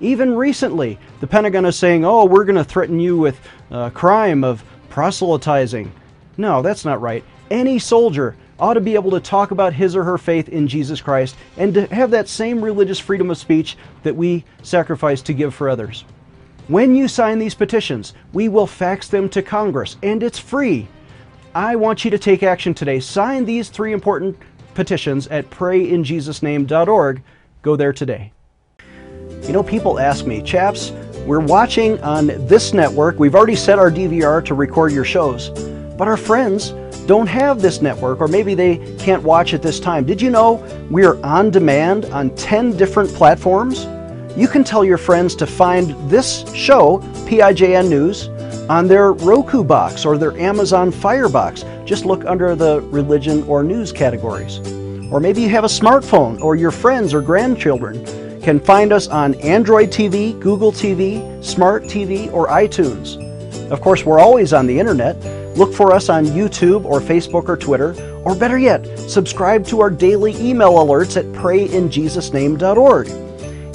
Even 0.00 0.34
recently, 0.34 0.98
the 1.20 1.26
Pentagon 1.26 1.64
is 1.64 1.76
saying, 1.76 2.04
oh, 2.04 2.24
we're 2.24 2.44
going 2.44 2.56
to 2.56 2.64
threaten 2.64 3.00
you 3.00 3.18
with 3.18 3.40
a 3.70 3.90
crime 3.90 4.44
of 4.44 4.64
proselytizing. 4.90 5.90
No, 6.36 6.62
that's 6.62 6.84
not 6.84 7.00
right. 7.00 7.24
Any 7.50 7.78
soldier 7.78 8.36
ought 8.58 8.74
to 8.74 8.80
be 8.80 8.94
able 8.94 9.10
to 9.10 9.20
talk 9.20 9.50
about 9.50 9.72
his 9.72 9.96
or 9.96 10.04
her 10.04 10.16
faith 10.16 10.48
in 10.48 10.68
Jesus 10.68 11.00
Christ 11.00 11.36
and 11.56 11.74
to 11.74 11.86
have 11.94 12.10
that 12.12 12.28
same 12.28 12.62
religious 12.62 12.98
freedom 12.98 13.30
of 13.30 13.38
speech 13.38 13.76
that 14.02 14.16
we 14.16 14.44
sacrifice 14.62 15.20
to 15.22 15.34
give 15.34 15.54
for 15.54 15.68
others. 15.68 16.04
When 16.68 16.94
you 16.94 17.08
sign 17.08 17.38
these 17.38 17.54
petitions, 17.54 18.14
we 18.32 18.48
will 18.48 18.66
fax 18.66 19.08
them 19.08 19.28
to 19.30 19.42
Congress, 19.42 19.96
and 20.02 20.22
it's 20.22 20.38
free. 20.38 20.88
I 21.56 21.74
want 21.74 22.04
you 22.04 22.10
to 22.10 22.18
take 22.18 22.42
action 22.42 22.74
today. 22.74 23.00
Sign 23.00 23.46
these 23.46 23.70
three 23.70 23.94
important 23.94 24.36
petitions 24.74 25.26
at 25.28 25.48
prayinjesusname.org. 25.48 27.22
Go 27.62 27.76
there 27.76 27.94
today. 27.94 28.30
You 29.40 29.52
know, 29.54 29.62
people 29.62 29.98
ask 29.98 30.26
me, 30.26 30.42
chaps, 30.42 30.90
we're 31.24 31.40
watching 31.40 31.98
on 32.02 32.26
this 32.46 32.74
network. 32.74 33.18
We've 33.18 33.34
already 33.34 33.56
set 33.56 33.78
our 33.78 33.90
DVR 33.90 34.44
to 34.44 34.52
record 34.52 34.92
your 34.92 35.06
shows, 35.06 35.48
but 35.96 36.06
our 36.06 36.18
friends 36.18 36.72
don't 37.06 37.26
have 37.26 37.62
this 37.62 37.80
network, 37.80 38.20
or 38.20 38.28
maybe 38.28 38.54
they 38.54 38.76
can't 38.98 39.22
watch 39.22 39.54
at 39.54 39.62
this 39.62 39.80
time. 39.80 40.04
Did 40.04 40.20
you 40.20 40.28
know 40.28 40.56
we're 40.90 41.18
on 41.24 41.50
demand 41.50 42.04
on 42.06 42.36
10 42.36 42.76
different 42.76 43.08
platforms? 43.14 43.86
You 44.36 44.46
can 44.46 44.62
tell 44.62 44.84
your 44.84 44.98
friends 44.98 45.34
to 45.36 45.46
find 45.46 45.92
this 46.10 46.46
show, 46.52 46.98
PIJN 47.26 47.88
News, 47.88 48.28
on 48.68 48.88
their 48.88 49.12
Roku 49.12 49.62
box 49.62 50.04
or 50.04 50.18
their 50.18 50.36
Amazon 50.38 50.90
Fire 50.90 51.28
box. 51.28 51.64
Just 51.84 52.04
look 52.04 52.24
under 52.24 52.54
the 52.54 52.80
religion 52.82 53.42
or 53.44 53.62
news 53.62 53.92
categories. 53.92 54.58
Or 55.10 55.20
maybe 55.20 55.40
you 55.40 55.48
have 55.50 55.64
a 55.64 55.68
smartphone 55.68 56.40
or 56.40 56.56
your 56.56 56.70
friends 56.70 57.14
or 57.14 57.20
grandchildren 57.20 58.04
can 58.42 58.60
find 58.60 58.92
us 58.92 59.08
on 59.08 59.34
Android 59.36 59.90
TV, 59.90 60.38
Google 60.40 60.72
TV, 60.72 61.44
Smart 61.44 61.84
TV, 61.84 62.32
or 62.32 62.48
iTunes. 62.48 63.22
Of 63.70 63.80
course, 63.80 64.04
we're 64.04 64.20
always 64.20 64.52
on 64.52 64.66
the 64.66 64.78
internet. 64.78 65.16
Look 65.56 65.74
for 65.74 65.92
us 65.92 66.08
on 66.08 66.26
YouTube 66.26 66.84
or 66.84 67.00
Facebook 67.00 67.48
or 67.48 67.56
Twitter, 67.56 67.94
or 68.24 68.36
better 68.36 68.58
yet, 68.58 68.86
subscribe 69.10 69.66
to 69.66 69.80
our 69.80 69.90
daily 69.90 70.36
email 70.36 70.74
alerts 70.74 71.16
at 71.16 71.24
prayinjesusname.org. 71.26 73.25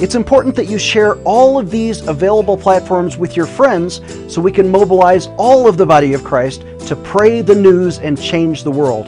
It's 0.01 0.15
important 0.15 0.55
that 0.55 0.65
you 0.65 0.79
share 0.79 1.15
all 1.23 1.59
of 1.59 1.71
these 1.71 2.01
available 2.07 2.57
platforms 2.57 3.17
with 3.17 3.37
your 3.37 3.45
friends 3.45 4.01
so 4.27 4.41
we 4.41 4.51
can 4.51 4.69
mobilize 4.69 5.27
all 5.37 5.67
of 5.67 5.77
the 5.77 5.85
body 5.85 6.13
of 6.13 6.23
Christ 6.23 6.65
to 6.87 6.95
pray 6.95 7.41
the 7.41 7.55
news 7.55 7.99
and 7.99 8.19
change 8.19 8.63
the 8.63 8.71
world. 8.71 9.07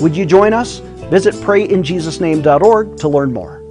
Would 0.00 0.16
you 0.16 0.26
join 0.26 0.52
us? 0.52 0.80
Visit 1.10 1.34
prayinjesusname.org 1.34 2.96
to 2.98 3.08
learn 3.08 3.32
more. 3.32 3.64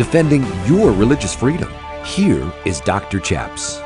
defending 0.00 0.42
your 0.64 0.92
religious 0.92 1.34
freedom. 1.34 1.70
Here 2.06 2.50
is 2.64 2.80
Dr. 2.80 3.20
Chaps. 3.20 3.80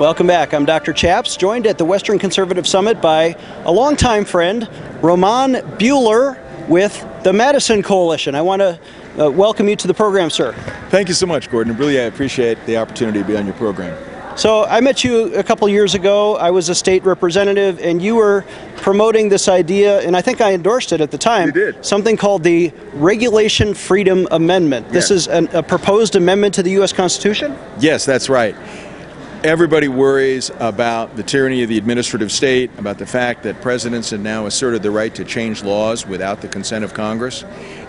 Welcome 0.00 0.26
back. 0.26 0.52
I'm 0.52 0.64
Dr. 0.64 0.92
Chaps, 0.92 1.36
joined 1.36 1.68
at 1.68 1.78
the 1.78 1.84
Western 1.84 2.18
Conservative 2.18 2.66
Summit 2.66 3.00
by 3.00 3.36
a 3.64 3.70
longtime 3.70 4.24
friend, 4.24 4.68
Roman 5.00 5.54
Buhler 5.78 6.43
with 6.68 7.06
the 7.22 7.32
Madison 7.32 7.82
Coalition. 7.82 8.34
I 8.34 8.42
want 8.42 8.60
to 8.60 8.78
uh, 9.18 9.30
welcome 9.30 9.68
you 9.68 9.76
to 9.76 9.86
the 9.86 9.94
program, 9.94 10.30
sir. 10.30 10.52
Thank 10.90 11.08
you 11.08 11.14
so 11.14 11.26
much, 11.26 11.50
Gordon. 11.50 11.76
Really, 11.76 11.98
I 12.00 12.04
appreciate 12.04 12.64
the 12.66 12.76
opportunity 12.78 13.20
to 13.20 13.24
be 13.24 13.36
on 13.36 13.46
your 13.46 13.54
program. 13.54 13.96
So, 14.36 14.64
I 14.64 14.80
met 14.80 15.04
you 15.04 15.32
a 15.36 15.44
couple 15.44 15.68
years 15.68 15.94
ago. 15.94 16.34
I 16.34 16.50
was 16.50 16.68
a 16.68 16.74
state 16.74 17.04
representative, 17.04 17.78
and 17.80 18.02
you 18.02 18.16
were 18.16 18.44
promoting 18.78 19.28
this 19.28 19.46
idea, 19.46 20.00
and 20.00 20.16
I 20.16 20.22
think 20.22 20.40
I 20.40 20.52
endorsed 20.54 20.90
it 20.92 21.00
at 21.00 21.12
the 21.12 21.18
time. 21.18 21.46
You 21.46 21.52
did. 21.52 21.84
Something 21.86 22.16
called 22.16 22.42
the 22.42 22.72
Regulation 22.94 23.74
Freedom 23.74 24.26
Amendment. 24.32 24.88
This 24.88 25.10
Yeah. 25.10 25.16
is 25.16 25.28
an, 25.28 25.48
a 25.52 25.62
proposed 25.62 26.16
amendment 26.16 26.52
to 26.54 26.64
the 26.64 26.70
U.S. 26.72 26.92
Constitution? 26.92 27.56
Yes, 27.78 28.04
that's 28.04 28.28
right. 28.28 28.56
Everybody 29.44 29.88
worries 29.88 30.50
about 30.58 31.16
the 31.16 31.22
tyranny 31.22 31.62
of 31.62 31.68
the 31.68 31.76
administrative 31.76 32.32
state, 32.32 32.70
about 32.78 32.96
the 32.96 33.04
fact 33.04 33.42
that 33.42 33.60
presidents 33.60 34.08
have 34.08 34.20
now 34.20 34.46
asserted 34.46 34.82
the 34.82 34.90
right 34.90 35.14
to 35.14 35.22
change 35.22 35.62
laws 35.62 36.06
without 36.06 36.40
the 36.40 36.48
consent 36.48 36.82
of 36.82 36.94
Congress. 36.94 37.44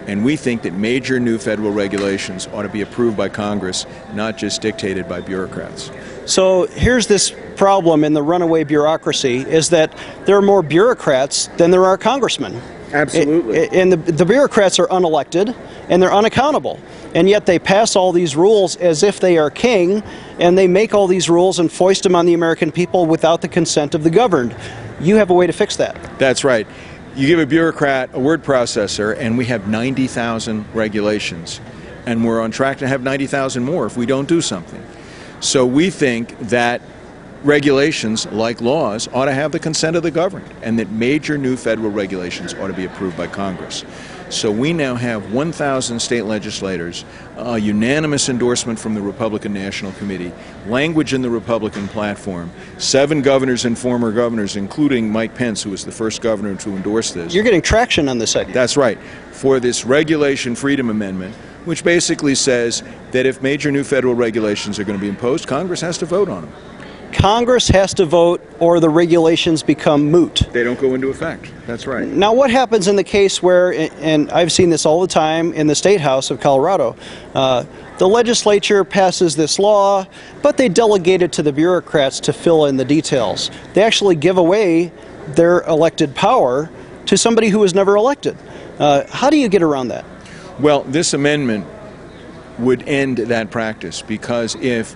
And 0.06 0.26
we 0.26 0.36
think 0.36 0.64
that 0.64 0.74
major 0.74 1.18
new 1.18 1.38
federal 1.38 1.72
regulations 1.72 2.46
ought 2.48 2.64
to 2.64 2.68
be 2.68 2.82
approved 2.82 3.16
by 3.16 3.30
Congress, 3.30 3.86
not 4.14 4.38
just 4.38 4.62
dictated 4.62 5.08
by 5.08 5.22
bureaucrats. 5.22 5.92
So 6.26 6.68
here's 6.68 7.08
this 7.08 7.34
problem 7.56 8.04
in 8.04 8.12
the 8.12 8.22
runaway 8.22 8.66
bureaucracy 8.66 9.38
is 9.38 9.70
that 9.70 9.98
there 10.26 10.36
are 10.36 10.42
more 10.42 10.62
bureaucrats 10.62 11.48
than 11.56 11.72
there 11.72 11.86
are 11.86 11.98
congressmen. 11.98 12.62
Absolutely. 12.96 13.58
A- 13.60 13.70
And 13.72 13.92
the, 13.92 13.98
the 13.98 14.26
bureaucrats 14.26 14.80
are 14.80 14.88
unelected 14.88 15.56
and 15.90 16.02
they're 16.02 16.14
unaccountable. 16.14 16.80
And 17.14 17.30
yet 17.30 17.46
they 17.46 17.60
pass 17.60 17.96
all 17.96 18.12
these 18.12 18.36
rules 18.36 18.76
as 18.78 19.04
if 19.04 19.20
they 19.20 19.38
are 19.38 19.50
king 19.50 20.02
and 20.40 20.58
they 20.58 20.68
make 20.68 20.94
all 20.94 21.08
these 21.08 21.30
rules 21.30 21.60
and 21.60 21.72
foist 21.72 22.04
them 22.04 22.16
on 22.16 22.26
the 22.26 22.34
American 22.34 22.72
people 22.72 23.06
without 23.06 23.42
the 23.42 23.48
consent 23.48 23.96
of 23.96 24.04
the 24.04 24.10
governed. 24.10 24.56
You 25.00 25.18
have 25.18 25.30
a 25.30 25.34
way 25.34 25.48
to 25.48 25.54
fix 25.54 25.76
that. 25.78 25.98
That's 26.20 26.44
right. 26.44 26.66
You 27.16 27.28
give 27.28 27.40
a 27.40 27.46
bureaucrat 27.46 28.10
a 28.14 28.20
word 28.20 28.44
processor, 28.44 29.16
and 29.18 29.38
we 29.38 29.46
have 29.46 29.68
90,000 29.70 30.66
regulations. 30.74 31.62
And 32.06 32.26
we're 32.26 32.42
on 32.42 32.52
track 32.52 32.78
to 32.80 32.88
have 32.88 33.02
90,000 33.04 33.64
more 33.64 33.86
if 33.86 33.96
we 33.98 34.06
don't 34.06 34.28
do 34.28 34.42
something. 34.42 34.84
So 35.40 35.66
we 35.66 35.90
think 35.90 36.38
that 36.50 36.82
regulations, 37.46 38.26
like 38.28 38.60
laws, 38.60 39.08
ought 39.14 39.26
to 39.26 39.34
have 39.34 39.52
the 39.52 39.60
consent 39.60 39.96
of 39.96 40.04
the 40.04 40.12
governed, 40.12 40.46
and 40.62 40.80
that 40.80 40.90
major 40.90 41.38
new 41.38 41.56
federal 41.56 41.92
regulations 41.92 42.54
ought 42.56 42.68
to 42.68 42.74
be 42.74 42.86
approved 42.86 43.16
by 43.16 43.28
Congress. 43.28 43.86
So 44.30 44.50
we 44.50 44.74
now 44.74 44.96
have 44.96 45.32
1,000 45.32 46.00
state 46.00 46.24
legislators, 46.24 47.06
a 47.38 47.60
unanimous 47.60 48.28
endorsement 48.28 48.80
from 48.80 48.96
the 48.96 49.02
Republican 49.02 49.54
National 49.54 49.92
Committee, 49.94 50.34
language 50.66 51.14
in 51.14 51.22
the 51.22 51.30
Republican 51.30 51.88
platform, 51.88 52.50
seven 52.80 53.22
governors 53.22 53.66
and 53.66 53.78
former 53.78 54.12
governors, 54.12 54.56
including 54.56 55.12
Mike 55.12 55.36
Pence, 55.36 55.62
who 55.62 55.70
was 55.70 55.86
the 55.86 55.92
first 55.92 56.22
governor 56.22 56.56
to 56.56 56.72
endorse 56.72 57.12
this. 57.12 57.36
You're 57.36 57.44
getting 57.44 57.62
traction 57.62 58.10
on 58.10 58.18
this 58.18 58.36
idea. 58.36 58.54
That's 58.54 58.76
right. 58.76 58.98
For 59.32 59.60
this 59.60 59.86
Regulation 59.86 60.56
Freedom 60.56 60.90
Amendment, 60.90 61.36
which 61.66 61.84
basically 61.84 62.34
says 62.34 62.84
that 63.12 63.28
if 63.28 63.44
major 63.44 63.72
new 63.72 63.84
federal 63.84 64.16
regulations 64.16 64.80
are 64.80 64.84
going 64.84 64.98
to 64.98 65.02
be 65.02 65.10
imposed, 65.10 65.48
Congress 65.48 65.82
has 65.82 66.00
to 66.00 66.06
vote 66.06 66.30
on 66.30 66.42
them. 66.42 66.54
Congress 67.16 67.70
has 67.70 67.94
to 67.94 68.06
vote 68.06 68.46
or 68.60 68.80
the 68.80 68.90
regulations 68.90 69.64
become 69.64 70.12
moot. 70.12 70.44
They 70.52 70.64
don't 70.64 70.80
go 70.80 70.94
into 70.96 71.08
effect. 71.08 71.52
That's 71.66 71.88
right. 71.88 72.06
Now, 72.06 72.34
what 72.34 72.52
happens 72.52 72.88
in 72.88 72.98
the 72.98 73.04
case 73.04 73.42
where, 73.42 73.74
and 73.74 74.30
I've 74.32 74.52
seen 74.52 74.70
this 74.70 74.86
all 74.86 75.02
the 75.02 75.08
time 75.08 75.54
in 75.54 75.68
the 75.68 75.76
State 75.76 76.02
House 76.02 76.30
of 76.30 76.42
Colorado, 76.42 76.96
uh, 77.34 77.64
the 78.00 78.08
legislature 78.08 78.84
passes 78.84 79.38
this 79.38 79.58
law, 79.58 80.06
but 80.42 80.58
they 80.58 80.68
delegate 80.68 81.22
it 81.22 81.32
to 81.34 81.42
the 81.42 81.54
bureaucrats 81.54 82.20
to 82.22 82.34
fill 82.34 82.66
in 82.66 82.76
the 82.76 82.86
details. 82.86 83.50
They 83.74 83.84
actually 83.84 84.16
give 84.16 84.38
away 84.38 84.92
their 85.30 85.62
elected 85.62 86.14
power 86.16 86.70
to 87.06 87.18
somebody 87.18 87.48
who 87.48 87.60
was 87.60 87.74
never 87.74 87.96
elected. 87.96 88.38
Uh, 88.78 89.06
how 89.10 89.30
do 89.30 89.38
you 89.38 89.48
get 89.48 89.64
around 89.64 89.88
that? 89.88 90.04
Well, 90.60 90.84
this 90.84 91.14
amendment 91.14 91.66
would 92.60 92.88
end 92.88 93.18
that 93.18 93.52
practice 93.52 94.02
because 94.02 94.56
if 94.56 94.96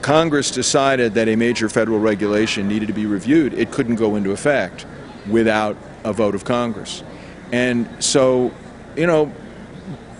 Congress 0.00 0.50
decided 0.50 1.14
that 1.14 1.28
a 1.28 1.36
major 1.36 1.68
federal 1.68 1.98
regulation 1.98 2.68
needed 2.68 2.86
to 2.86 2.94
be 2.94 3.06
reviewed, 3.06 3.52
it 3.54 3.70
couldn't 3.70 3.96
go 3.96 4.16
into 4.16 4.30
effect 4.30 4.86
without 5.28 5.76
a 6.04 6.12
vote 6.12 6.34
of 6.34 6.44
Congress. 6.44 7.02
And 7.52 7.88
so, 8.02 8.52
you 8.96 9.06
know, 9.06 9.32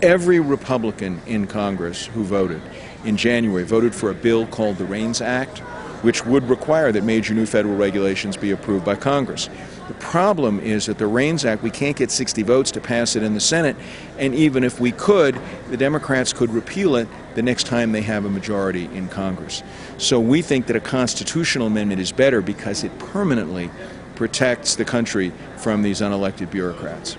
every 0.01 0.39
Republican 0.39 1.21
in 1.25 1.47
Congress 1.47 2.05
who 2.05 2.23
voted 2.23 2.61
in 3.05 3.17
January 3.17 3.63
voted 3.63 3.93
for 3.93 4.09
a 4.09 4.13
bill 4.13 4.45
called 4.47 4.77
the 4.77 4.85
REINS 4.85 5.21
Act, 5.21 5.59
which 6.03 6.25
would 6.25 6.43
require 6.49 6.91
that 6.91 7.03
major 7.03 7.33
new 7.33 7.45
federal 7.45 7.75
regulations 7.75 8.37
be 8.37 8.51
approved 8.51 8.85
by 8.85 8.95
Congress. 8.95 9.49
The 9.87 9.93
problem 9.95 10.59
is 10.61 10.85
that 10.85 10.97
the 10.97 11.07
REINS 11.07 11.43
Act, 11.43 11.61
we 11.61 11.69
can't 11.69 11.95
get 11.95 12.09
60 12.09 12.41
votes 12.43 12.71
to 12.71 12.81
pass 12.81 13.15
it 13.15 13.23
in 13.23 13.33
the 13.33 13.41
Senate, 13.41 13.75
and 14.17 14.33
even 14.33 14.63
if 14.63 14.79
we 14.79 14.93
could, 14.93 15.37
the 15.69 15.77
Democrats 15.77 16.31
could 16.31 16.51
repeal 16.51 16.95
it 16.95 17.07
the 17.35 17.41
next 17.41 17.65
time 17.65 17.91
they 17.91 18.01
have 18.01 18.23
a 18.23 18.29
majority 18.29 18.85
in 18.93 19.09
Congress. 19.09 19.61
So 19.97 20.19
we 20.19 20.41
think 20.41 20.67
that 20.67 20.75
a 20.75 20.79
constitutional 20.79 21.67
amendment 21.67 21.99
is 21.99 22.11
better 22.11 22.41
because 22.41 22.83
it 22.83 22.97
permanently 22.97 23.69
protects 24.15 24.75
the 24.75 24.85
country 24.85 25.33
from 25.57 25.81
these 25.81 25.99
unelected 25.99 26.49
bureaucrats. 26.49 27.17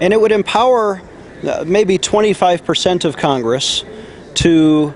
And 0.00 0.12
it 0.12 0.20
would 0.20 0.32
empower 0.32 1.02
uh, 1.46 1.64
maybe 1.66 1.98
25% 1.98 3.04
of 3.04 3.16
Congress 3.16 3.84
to 4.34 4.94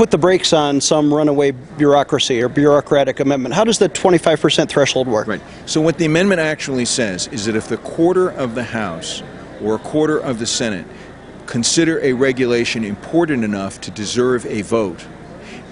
put 0.00 0.10
the 0.10 0.16
brakes 0.16 0.54
on 0.54 0.80
some 0.80 1.12
runaway 1.12 1.50
bureaucracy 1.50 2.40
or 2.40 2.48
bureaucratic 2.48 3.20
amendment. 3.20 3.54
How 3.54 3.64
does 3.64 3.78
the 3.78 3.86
25% 3.86 4.66
threshold 4.66 5.06
work? 5.06 5.26
Right. 5.26 5.42
So 5.66 5.82
what 5.82 5.98
the 5.98 6.06
amendment 6.06 6.40
actually 6.40 6.86
says 6.86 7.26
is 7.26 7.44
that 7.44 7.54
if 7.54 7.68
the 7.68 7.76
quarter 7.76 8.30
of 8.30 8.54
the 8.54 8.64
House 8.64 9.22
or 9.62 9.74
a 9.74 9.78
quarter 9.78 10.18
of 10.18 10.38
the 10.38 10.46
Senate 10.46 10.86
consider 11.44 12.00
a 12.00 12.14
regulation 12.14 12.82
important 12.82 13.44
enough 13.44 13.78
to 13.82 13.90
deserve 13.90 14.46
a 14.46 14.62
vote, 14.62 15.06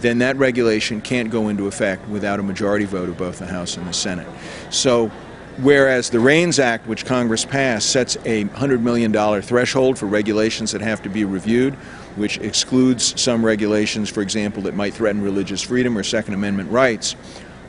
then 0.02 0.18
that 0.18 0.36
regulation 0.36 1.00
can't 1.00 1.30
go 1.30 1.48
into 1.48 1.66
effect 1.66 2.06
without 2.06 2.38
a 2.38 2.42
majority 2.42 2.84
vote 2.84 3.08
of 3.08 3.16
both 3.16 3.38
the 3.38 3.46
House 3.46 3.78
and 3.78 3.88
the 3.88 3.94
Senate. 3.94 4.28
So 4.68 5.10
whereas 5.58 6.10
the 6.10 6.20
REINS 6.20 6.58
Act, 6.58 6.86
which 6.86 7.04
Congress 7.04 7.44
passed, 7.44 7.90
sets 7.90 8.16
a 8.24 8.44
$100 8.44 8.80
million 8.80 9.12
threshold 9.42 9.98
for 9.98 10.06
regulations 10.06 10.72
that 10.72 10.80
have 10.80 11.02
to 11.02 11.08
be 11.08 11.24
reviewed, 11.24 11.74
which 12.16 12.38
excludes 12.38 13.20
some 13.20 13.44
regulations, 13.44 14.08
for 14.08 14.22
example, 14.22 14.62
that 14.62 14.74
might 14.74 14.94
threaten 14.94 15.22
religious 15.22 15.62
freedom 15.62 15.96
or 15.96 16.02
Second 16.02 16.34
Amendment 16.34 16.70
rights. 16.70 17.16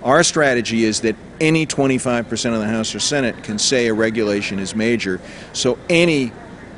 Our 0.04 0.24
strategy 0.24 0.86
is 0.86 1.02
that 1.02 1.16
any 1.42 1.66
25% 1.66 2.54
of 2.54 2.60
the 2.60 2.68
House 2.68 2.96
or 2.96 3.00
Senate 3.00 3.44
can 3.44 3.60
say 3.60 3.88
a 3.88 3.94
regulation 3.94 4.60
is 4.60 4.76
major, 4.76 5.20
so 5.54 5.78
any 5.90 6.32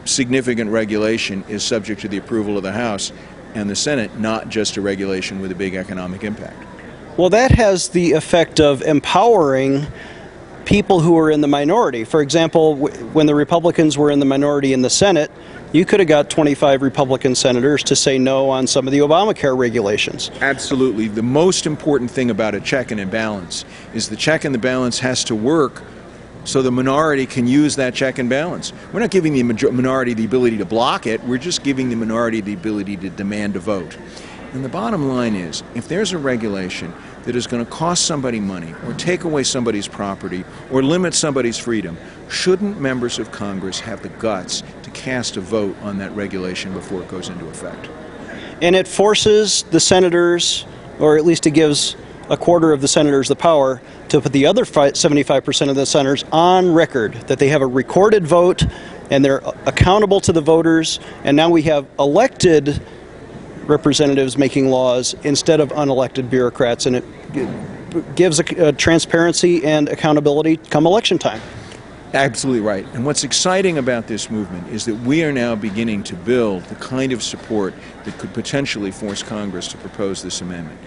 significant 0.06 0.72
regulation 0.72 1.44
is 1.48 1.64
subject 1.64 2.02
to 2.02 2.08
the 2.08 2.18
approval 2.18 2.58
of 2.58 2.64
the 2.64 2.72
House 2.72 3.12
and 3.54 3.70
the 3.70 3.76
Senate, 3.76 4.18
not 4.18 4.50
just 4.50 4.78
a 4.78 4.82
regulation 4.82 5.40
with 5.40 5.52
a 5.52 5.56
big 5.56 5.76
economic 5.76 6.24
impact. 6.24 6.58
Well, 7.18 7.30
that 7.32 7.52
has 7.52 7.90
the 7.90 8.14
effect 8.14 8.60
of 8.60 8.82
empowering 8.82 9.86
people 10.66 11.00
who 11.00 11.18
are 11.18 11.30
in 11.30 11.42
the 11.42 11.48
minority. 11.48 12.04
For 12.04 12.22
example, 12.22 12.76
when 12.76 13.26
the 13.26 13.36
Republicans 13.36 13.98
were 13.98 14.12
in 14.12 14.20
the 14.20 14.26
minority 14.26 14.74
in 14.74 14.82
the 14.82 14.90
Senate, 14.90 15.32
you 15.74 15.86
could 15.86 16.00
have 16.00 16.10
got 16.10 16.30
25 16.30 16.82
Republican 16.82 17.36
senators 17.36 17.84
to 17.84 17.96
say 17.96 18.18
no 18.18 18.50
on 18.50 18.68
some 18.68 18.88
of 18.88 18.92
the 18.92 19.00
Obamacare 19.00 19.58
regulations. 19.58 20.30
Absolutely. 20.42 21.08
The 21.08 21.24
most 21.24 21.66
important 21.66 22.12
thing 22.12 22.30
about 22.30 22.56
a 22.56 22.60
check 22.60 22.92
and 22.92 23.00
a 23.00 23.06
balance 23.06 23.66
is 23.94 24.10
the 24.10 24.18
check 24.18 24.44
and 24.44 24.54
the 24.54 24.60
balance 24.60 25.00
has 25.00 25.24
to 25.26 25.36
work 25.36 25.82
so 26.44 26.62
the 26.62 26.72
minority 26.72 27.26
can 27.26 27.48
use 27.48 27.76
that 27.76 27.94
check 27.94 28.18
and 28.18 28.30
balance. 28.30 28.74
We're 28.92 29.00
not 29.00 29.12
giving 29.12 29.34
the 29.34 29.44
minority 29.44 30.14
the 30.14 30.26
ability 30.26 30.58
to 30.58 30.66
block 30.66 31.08
it, 31.08 31.24
we're 31.24 31.38
just 31.38 31.64
giving 31.64 31.90
the 31.90 31.96
minority 31.96 32.42
the 32.42 32.54
ability 32.54 32.98
to 32.98 33.10
demand 33.10 33.56
a 33.56 33.60
vote. 33.60 33.98
And 34.54 34.66
the 34.66 34.70
bottom 34.70 35.08
line 35.08 35.36
is 35.36 35.64
if 35.76 35.88
there's 35.88 36.12
a 36.12 36.18
regulation 36.18 36.94
that 37.24 37.36
is 37.36 37.48
going 37.48 37.64
to 37.64 37.72
cost 37.72 38.06
somebody 38.06 38.40
money 38.40 38.74
or 38.86 38.94
take 38.94 39.24
away 39.24 39.44
somebody's 39.44 39.88
property 39.88 40.44
or 40.72 40.82
limit 40.84 41.14
somebody's 41.14 41.58
freedom, 41.58 41.98
shouldn't 42.30 42.80
members 42.80 43.20
of 43.20 43.32
Congress 43.32 43.80
have 43.80 44.02
the 44.02 44.10
guts 44.10 44.64
to 44.84 44.90
cast 44.92 45.38
a 45.38 45.42
vote 45.42 45.76
on 45.82 45.98
that 46.00 46.12
regulation 46.16 46.74
before 46.74 47.02
it 47.02 47.08
goes 47.08 47.30
into 47.30 47.48
effect? 47.48 47.90
And 48.62 48.76
it 48.76 48.88
forces 48.88 49.64
the 49.72 49.80
senators, 49.80 50.66
or 51.00 51.18
at 51.18 51.26
least 51.26 51.48
it 51.48 51.52
gives 51.52 51.96
a 52.30 52.38
quarter 52.38 52.72
of 52.72 52.82
the 52.82 52.88
senators 52.88 53.28
the 53.28 53.36
power 53.36 53.82
to 54.10 54.22
put 54.22 54.32
the 54.32 54.46
other 54.46 54.64
75% 54.64 55.70
of 55.70 55.76
the 55.76 55.86
senators 55.86 56.24
on 56.32 56.74
record 56.74 57.14
that 57.28 57.40
they 57.40 57.50
have 57.50 57.62
a 57.62 57.68
recorded 57.68 58.26
vote 58.26 58.64
and 59.10 59.26
they're 59.26 59.42
accountable 59.66 60.22
to 60.22 60.32
the 60.32 60.40
voters. 60.40 61.00
And 61.26 61.36
now 61.36 61.50
we 61.50 61.64
have 61.64 61.86
elected 62.00 62.82
representatives 63.66 64.38
making 64.38 64.70
laws 64.70 65.16
instead 65.24 65.60
of 65.60 65.70
unelected 65.70 66.30
bureaucrats, 66.30 66.86
and 66.86 66.96
it 66.98 68.16
gives 68.16 68.40
a, 68.40 68.68
a 68.68 68.72
transparency 68.72 69.64
and 69.66 69.90
accountability 69.90 70.58
come 70.58 70.86
election 70.86 71.18
time. 71.18 71.42
Absolutely 72.14 72.60
right. 72.60 72.86
And 72.94 73.06
what's 73.06 73.24
exciting 73.24 73.78
about 73.78 74.08
this 74.08 74.30
movement 74.30 74.68
is 74.68 74.84
that 74.86 74.96
we 74.96 75.24
are 75.24 75.32
now 75.32 75.56
beginning 75.56 76.04
to 76.04 76.16
build 76.16 76.64
the 76.66 76.76
kind 76.76 77.14
of 77.14 77.24
support 77.24 77.74
that 78.04 78.18
could 78.18 78.34
potentially 78.34 78.92
force 78.92 79.24
Congress 79.24 79.70
to 79.70 79.78
propose 79.78 80.22
this 80.22 80.42
amendment. 80.42 80.78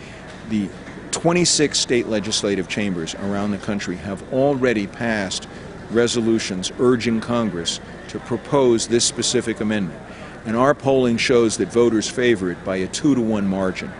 The 0.51 0.69
26 1.13 1.79
state 1.79 2.09
legislative 2.09 2.69
chambers 2.69 3.15
around 3.15 3.53
the 3.53 3.59
country 3.59 3.97
have 3.97 4.23
already 4.35 4.87
passed 4.87 5.49
resolutions 5.91 6.73
urging 6.79 7.21
Congress 7.21 7.81
to 8.09 8.19
propose 8.19 8.89
this 8.89 9.05
specific 9.05 9.61
amendment. 9.61 10.01
And 10.45 10.57
our 10.57 10.75
polling 10.75 11.17
shows 11.17 11.57
that 11.57 11.69
voters 11.69 12.09
favor 12.09 12.51
it 12.51 12.63
by 12.65 12.77
a 12.77 12.87
two 12.87 13.15
to 13.15 13.21
one 13.21 13.47
margin. 13.47 13.93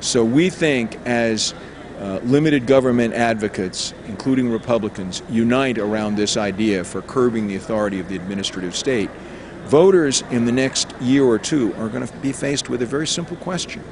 So 0.00 0.24
we 0.24 0.50
think, 0.50 0.98
as 1.06 1.54
uh, 1.98 2.20
limited 2.24 2.66
government 2.66 3.14
advocates, 3.14 3.92
including 4.06 4.50
Republicans, 4.50 5.22
unite 5.28 5.78
around 5.78 6.16
this 6.16 6.36
idea 6.36 6.84
for 6.84 7.02
curbing 7.02 7.46
the 7.46 7.56
authority 7.56 8.00
of 8.00 8.08
the 8.08 8.16
administrative 8.16 8.74
state, 8.74 9.10
voters 9.64 10.22
in 10.30 10.46
the 10.46 10.52
next 10.52 10.94
year 11.00 11.24
or 11.24 11.38
two 11.38 11.74
are 11.74 11.88
going 11.88 12.06
to 12.06 12.16
be 12.18 12.32
faced 12.32 12.70
with 12.70 12.82
a 12.82 12.86
very 12.86 13.06
simple 13.06 13.36
question. 13.36 13.82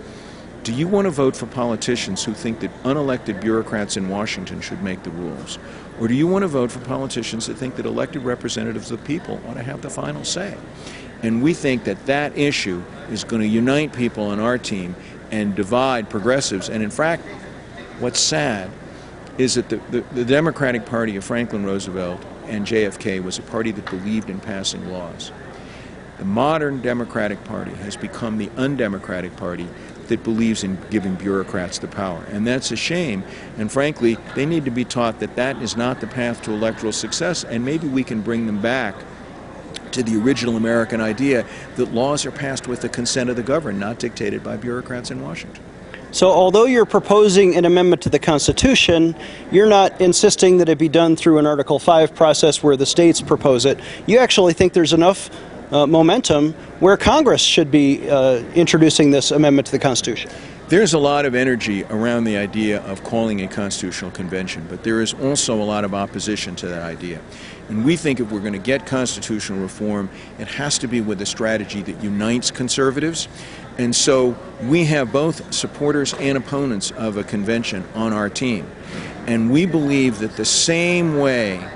Do 0.64 0.74
you 0.74 0.88
want 0.88 1.06
to 1.06 1.10
vote 1.10 1.36
for 1.36 1.46
politicians 1.46 2.24
who 2.24 2.34
think 2.34 2.60
that 2.60 2.82
unelected 2.82 3.40
bureaucrats 3.40 3.96
in 3.96 4.08
Washington 4.08 4.60
should 4.60 4.82
make 4.82 5.02
the 5.02 5.10
rules? 5.10 5.58
Or 6.00 6.08
do 6.08 6.14
you 6.14 6.26
want 6.26 6.42
to 6.42 6.48
vote 6.48 6.70
for 6.70 6.80
politicians 6.80 7.46
that 7.46 7.56
think 7.56 7.76
that 7.76 7.86
elected 7.86 8.22
representatives 8.22 8.90
of 8.90 9.00
the 9.00 9.06
people 9.06 9.40
ought 9.46 9.54
to 9.54 9.62
have 9.62 9.82
the 9.82 9.90
final 9.90 10.24
say? 10.24 10.56
And 11.22 11.42
we 11.42 11.54
think 11.54 11.84
that 11.84 12.06
that 12.06 12.36
issue 12.36 12.82
is 13.10 13.24
going 13.24 13.42
to 13.42 13.48
unite 13.48 13.92
people 13.92 14.24
on 14.24 14.38
our 14.38 14.58
team 14.58 14.94
and 15.30 15.54
divide 15.54 16.08
progressives. 16.08 16.68
And 16.68 16.82
in 16.82 16.90
fact, 16.90 17.24
what's 17.98 18.20
sad 18.20 18.70
is 19.36 19.54
that 19.54 19.68
the, 19.68 19.76
the, 19.90 20.00
the, 20.12 20.24
Democratic 20.24 20.84
Party 20.84 21.16
of 21.16 21.24
Franklin 21.24 21.64
Roosevelt 21.64 22.24
and 22.46 22.66
JFK 22.66 23.22
was 23.22 23.38
a 23.38 23.42
party 23.42 23.70
that 23.72 23.88
believed 23.90 24.30
in 24.30 24.40
passing 24.40 24.90
laws. 24.90 25.32
The 26.18 26.24
modern 26.24 26.82
Democratic 26.82 27.42
Party 27.44 27.72
has 27.74 27.96
become 27.96 28.38
the 28.38 28.50
undemocratic 28.56 29.36
party 29.36 29.68
that 30.08 30.24
believes 30.24 30.64
in 30.64 30.76
giving 30.90 31.14
bureaucrats 31.14 31.78
the 31.78 31.86
power. 31.86 32.24
And 32.30 32.46
that's 32.46 32.72
a 32.72 32.76
shame. 32.76 33.22
And 33.58 33.70
frankly, 33.70 34.16
they 34.34 34.46
need 34.46 34.64
to 34.64 34.70
be 34.70 34.84
taught 34.84 35.20
that 35.20 35.36
that 35.36 35.62
is 35.62 35.76
not 35.76 36.00
the 36.00 36.06
path 36.08 36.42
to 36.42 36.52
electoral 36.52 36.92
success, 36.92 37.44
and 37.44 37.64
maybe 37.64 37.86
we 37.86 38.02
can 38.02 38.22
bring 38.22 38.46
them 38.46 38.60
back 38.60 38.96
to 39.92 40.02
the 40.02 40.16
original 40.16 40.56
American 40.56 41.00
idea 41.00 41.46
that 41.76 41.92
laws 41.92 42.26
are 42.26 42.30
passed 42.30 42.68
with 42.68 42.80
the 42.80 42.88
consent 42.88 43.30
of 43.30 43.36
the 43.36 43.42
governed, 43.42 43.78
not 43.78 43.98
dictated 43.98 44.42
by 44.42 44.56
bureaucrats 44.56 45.10
in 45.10 45.22
Washington. 45.22 45.62
So, 46.10 46.30
although 46.30 46.64
you're 46.64 46.86
proposing 46.86 47.54
an 47.56 47.66
amendment 47.66 48.00
to 48.02 48.08
the 48.08 48.18
Constitution, 48.18 49.14
you're 49.52 49.68
not 49.68 50.00
insisting 50.00 50.56
that 50.58 50.68
it 50.70 50.78
be 50.78 50.88
done 50.88 51.16
through 51.16 51.38
an 51.38 51.46
Article 51.46 51.78
5 51.78 52.14
process 52.14 52.62
where 52.62 52.76
the 52.76 52.86
states 52.86 53.20
propose 53.20 53.66
it. 53.66 53.78
You 54.06 54.18
actually 54.18 54.54
think 54.54 54.72
there's 54.72 54.94
enough 54.94 55.28
uh, 55.70 55.86
momentum 55.86 56.54
where 56.80 56.96
Congress 56.96 57.42
should 57.42 57.70
be 57.70 58.08
uh, 58.08 58.36
introducing 58.54 59.10
this 59.10 59.32
amendment 59.32 59.66
to 59.66 59.72
the 59.72 59.78
Constitution. 59.78 60.30
There's 60.68 60.92
a 60.92 60.98
lot 60.98 61.24
of 61.24 61.34
energy 61.34 61.84
around 61.84 62.24
the 62.24 62.36
idea 62.36 62.82
of 62.82 63.02
calling 63.02 63.40
a 63.40 63.48
constitutional 63.48 64.10
convention, 64.10 64.66
but 64.68 64.84
there 64.84 65.00
is 65.00 65.14
also 65.14 65.62
a 65.62 65.64
lot 65.64 65.82
of 65.82 65.94
opposition 65.94 66.54
to 66.56 66.66
that 66.68 66.82
idea. 66.82 67.22
And 67.70 67.86
we 67.86 67.96
think 67.96 68.20
if 68.20 68.30
we're 68.30 68.40
going 68.40 68.52
to 68.52 68.58
get 68.58 68.84
constitutional 68.84 69.60
reform, 69.60 70.10
it 70.38 70.46
has 70.48 70.76
to 70.80 70.86
be 70.86 71.00
with 71.00 71.22
a 71.22 71.26
strategy 71.26 71.80
that 71.80 72.04
unites 72.04 72.50
conservatives. 72.50 73.28
And 73.78 73.96
so 73.96 74.36
we 74.62 74.84
have 74.84 75.10
both 75.10 75.54
supporters 75.54 76.12
and 76.12 76.36
opponents 76.36 76.90
of 76.90 77.16
a 77.16 77.24
convention 77.24 77.82
on 77.94 78.12
our 78.12 78.28
team. 78.28 78.70
And 79.26 79.50
we 79.50 79.64
believe 79.64 80.18
that 80.18 80.36
the 80.36 80.44
same 80.44 81.18
way 81.18 81.66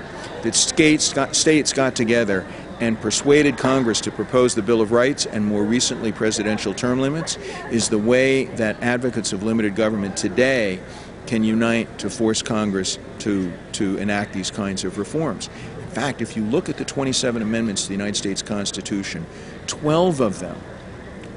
that 0.43 0.53
states 0.53 1.13
got, 1.13 1.35
states 1.35 1.73
got 1.73 1.95
together 1.95 2.45
and 2.79 2.99
persuaded 2.99 3.57
Congress 3.57 4.01
to 4.01 4.11
propose 4.11 4.55
the 4.55 4.61
Bill 4.61 4.81
of 4.81 4.91
Rights 4.91 5.25
and 5.25 5.45
more 5.45 5.63
recently 5.63 6.11
presidential 6.11 6.73
term 6.73 6.99
limits 6.99 7.37
is 7.71 7.89
the 7.89 7.97
way 7.97 8.45
that 8.45 8.81
advocates 8.81 9.33
of 9.33 9.43
limited 9.43 9.75
government 9.75 10.17
today 10.17 10.79
can 11.25 11.43
unite 11.43 11.97
to 11.99 12.09
force 12.09 12.41
Congress 12.41 12.99
to, 13.19 13.51
to 13.73 13.97
enact 13.97 14.33
these 14.33 14.51
kinds 14.51 14.83
of 14.83 14.97
reforms. 14.97 15.49
In 15.79 15.87
fact, 15.87 16.21
if 16.21 16.35
you 16.35 16.43
look 16.43 16.69
at 16.69 16.77
the 16.77 16.85
27 16.85 17.41
amendments 17.41 17.83
to 17.83 17.87
the 17.89 17.93
United 17.93 18.15
States 18.15 18.41
Constitution, 18.41 19.25
12 19.67 20.19
of 20.19 20.39
them 20.39 20.57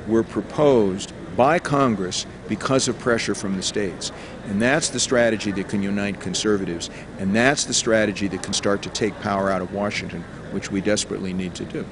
were 0.09 0.23
proposed 0.23 1.13
by 1.37 1.59
Congress 1.59 2.27
because 2.49 2.89
of 2.89 2.99
pressure 2.99 3.35
from 3.35 3.57
the 3.57 3.63
states. 3.63 4.13
And 4.47 4.61
that's 4.61 4.89
the 4.89 5.01
strategy 5.01 5.51
that 5.53 5.69
can 5.69 5.83
unite 5.83 6.21
conservatives, 6.21 6.89
and 7.19 7.35
that's 7.35 7.65
the 7.65 7.75
strategy 7.75 8.29
that 8.29 8.43
can 8.43 8.55
start 8.55 8.83
to 8.83 8.91
take 8.91 9.19
power 9.21 9.51
out 9.51 9.61
of 9.61 9.73
Washington, 9.73 10.25
which 10.57 10.71
we 10.71 10.81
desperately 10.81 11.35
need 11.35 11.55
to 11.55 11.67
do. 11.67 11.85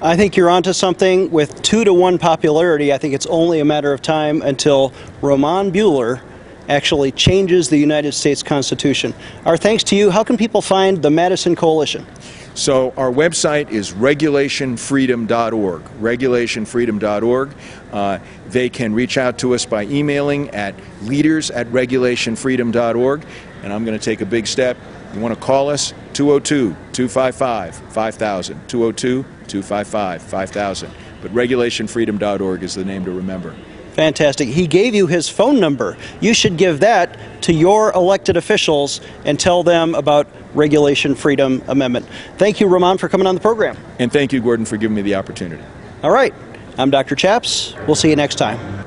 I 0.00 0.16
think 0.16 0.38
you're 0.38 0.48
onto 0.48 0.72
something. 0.72 1.30
With 1.30 1.60
two 1.60 1.84
to 1.84 1.92
one 1.92 2.16
popularity, 2.16 2.94
I 2.94 2.96
think 2.96 3.12
it's 3.12 3.26
only 3.26 3.60
a 3.60 3.64
matter 3.64 3.92
of 3.92 4.00
time 4.00 4.40
until 4.40 4.94
Roman 5.20 5.70
Buhler 5.70 6.22
actually 6.66 7.12
changes 7.12 7.68
the 7.68 7.76
United 7.76 8.12
States 8.12 8.42
Constitution. 8.42 9.12
Our 9.44 9.58
thanks 9.58 9.84
to 9.84 9.96
you. 9.96 10.10
How 10.10 10.24
can 10.24 10.38
people 10.38 10.62
find 10.62 11.02
the 11.02 11.10
Madison 11.10 11.54
Coalition? 11.54 12.06
So 12.54 12.94
our 12.96 13.12
website 13.12 13.68
is 13.68 13.92
regulationfreedom.org. 13.92 15.82
Regulationfreedom.org. 16.00 17.50
Uh, 17.92 18.18
they 18.48 18.70
can 18.70 18.94
reach 18.94 19.18
out 19.18 19.36
to 19.40 19.54
us 19.54 19.66
by 19.66 19.84
emailing 19.84 20.48
at 20.50 20.74
leaders 21.02 21.50
at 21.50 21.66
regulationfreedom.org. 21.66 23.26
And 23.62 23.72
I'm 23.74 23.84
going 23.84 23.98
to 23.98 24.02
take 24.02 24.22
a 24.22 24.26
big 24.26 24.46
step. 24.46 24.78
You 25.14 25.20
want 25.20 25.34
to 25.34 25.40
call 25.40 25.70
us? 25.70 25.92
202 26.12 26.70
255 26.92 27.74
5000. 27.92 28.68
202 28.68 29.22
255 29.22 30.22
5000. 30.22 30.90
But 31.22 31.32
regulationfreedom.org 31.32 32.62
is 32.62 32.74
the 32.74 32.84
name 32.84 33.04
to 33.04 33.10
remember. 33.10 33.54
Fantastic. 33.92 34.48
He 34.48 34.66
gave 34.66 34.94
you 34.94 35.06
his 35.06 35.28
phone 35.30 35.58
number. 35.58 35.96
You 36.20 36.34
should 36.34 36.58
give 36.58 36.80
that 36.80 37.18
to 37.42 37.52
your 37.52 37.92
elected 37.92 38.36
officials 38.36 39.00
and 39.24 39.40
tell 39.40 39.62
them 39.62 39.94
about 39.94 40.28
Regulation 40.54 41.14
Freedom 41.14 41.62
Amendment. 41.66 42.06
Thank 42.36 42.60
you, 42.60 42.68
Ramon, 42.68 42.98
for 42.98 43.08
coming 43.08 43.26
on 43.26 43.34
the 43.34 43.40
program. 43.40 43.76
And 43.98 44.12
thank 44.12 44.34
you, 44.34 44.42
Gordon, 44.42 44.66
for 44.66 44.76
giving 44.76 44.94
me 44.94 45.02
the 45.02 45.14
opportunity. 45.14 45.62
All 46.02 46.10
right. 46.10 46.34
I'm 46.76 46.90
Dr. 46.90 47.14
Chaps. 47.14 47.74
We'll 47.86 47.94
see 47.94 48.10
you 48.10 48.16
next 48.16 48.34
time. 48.34 48.86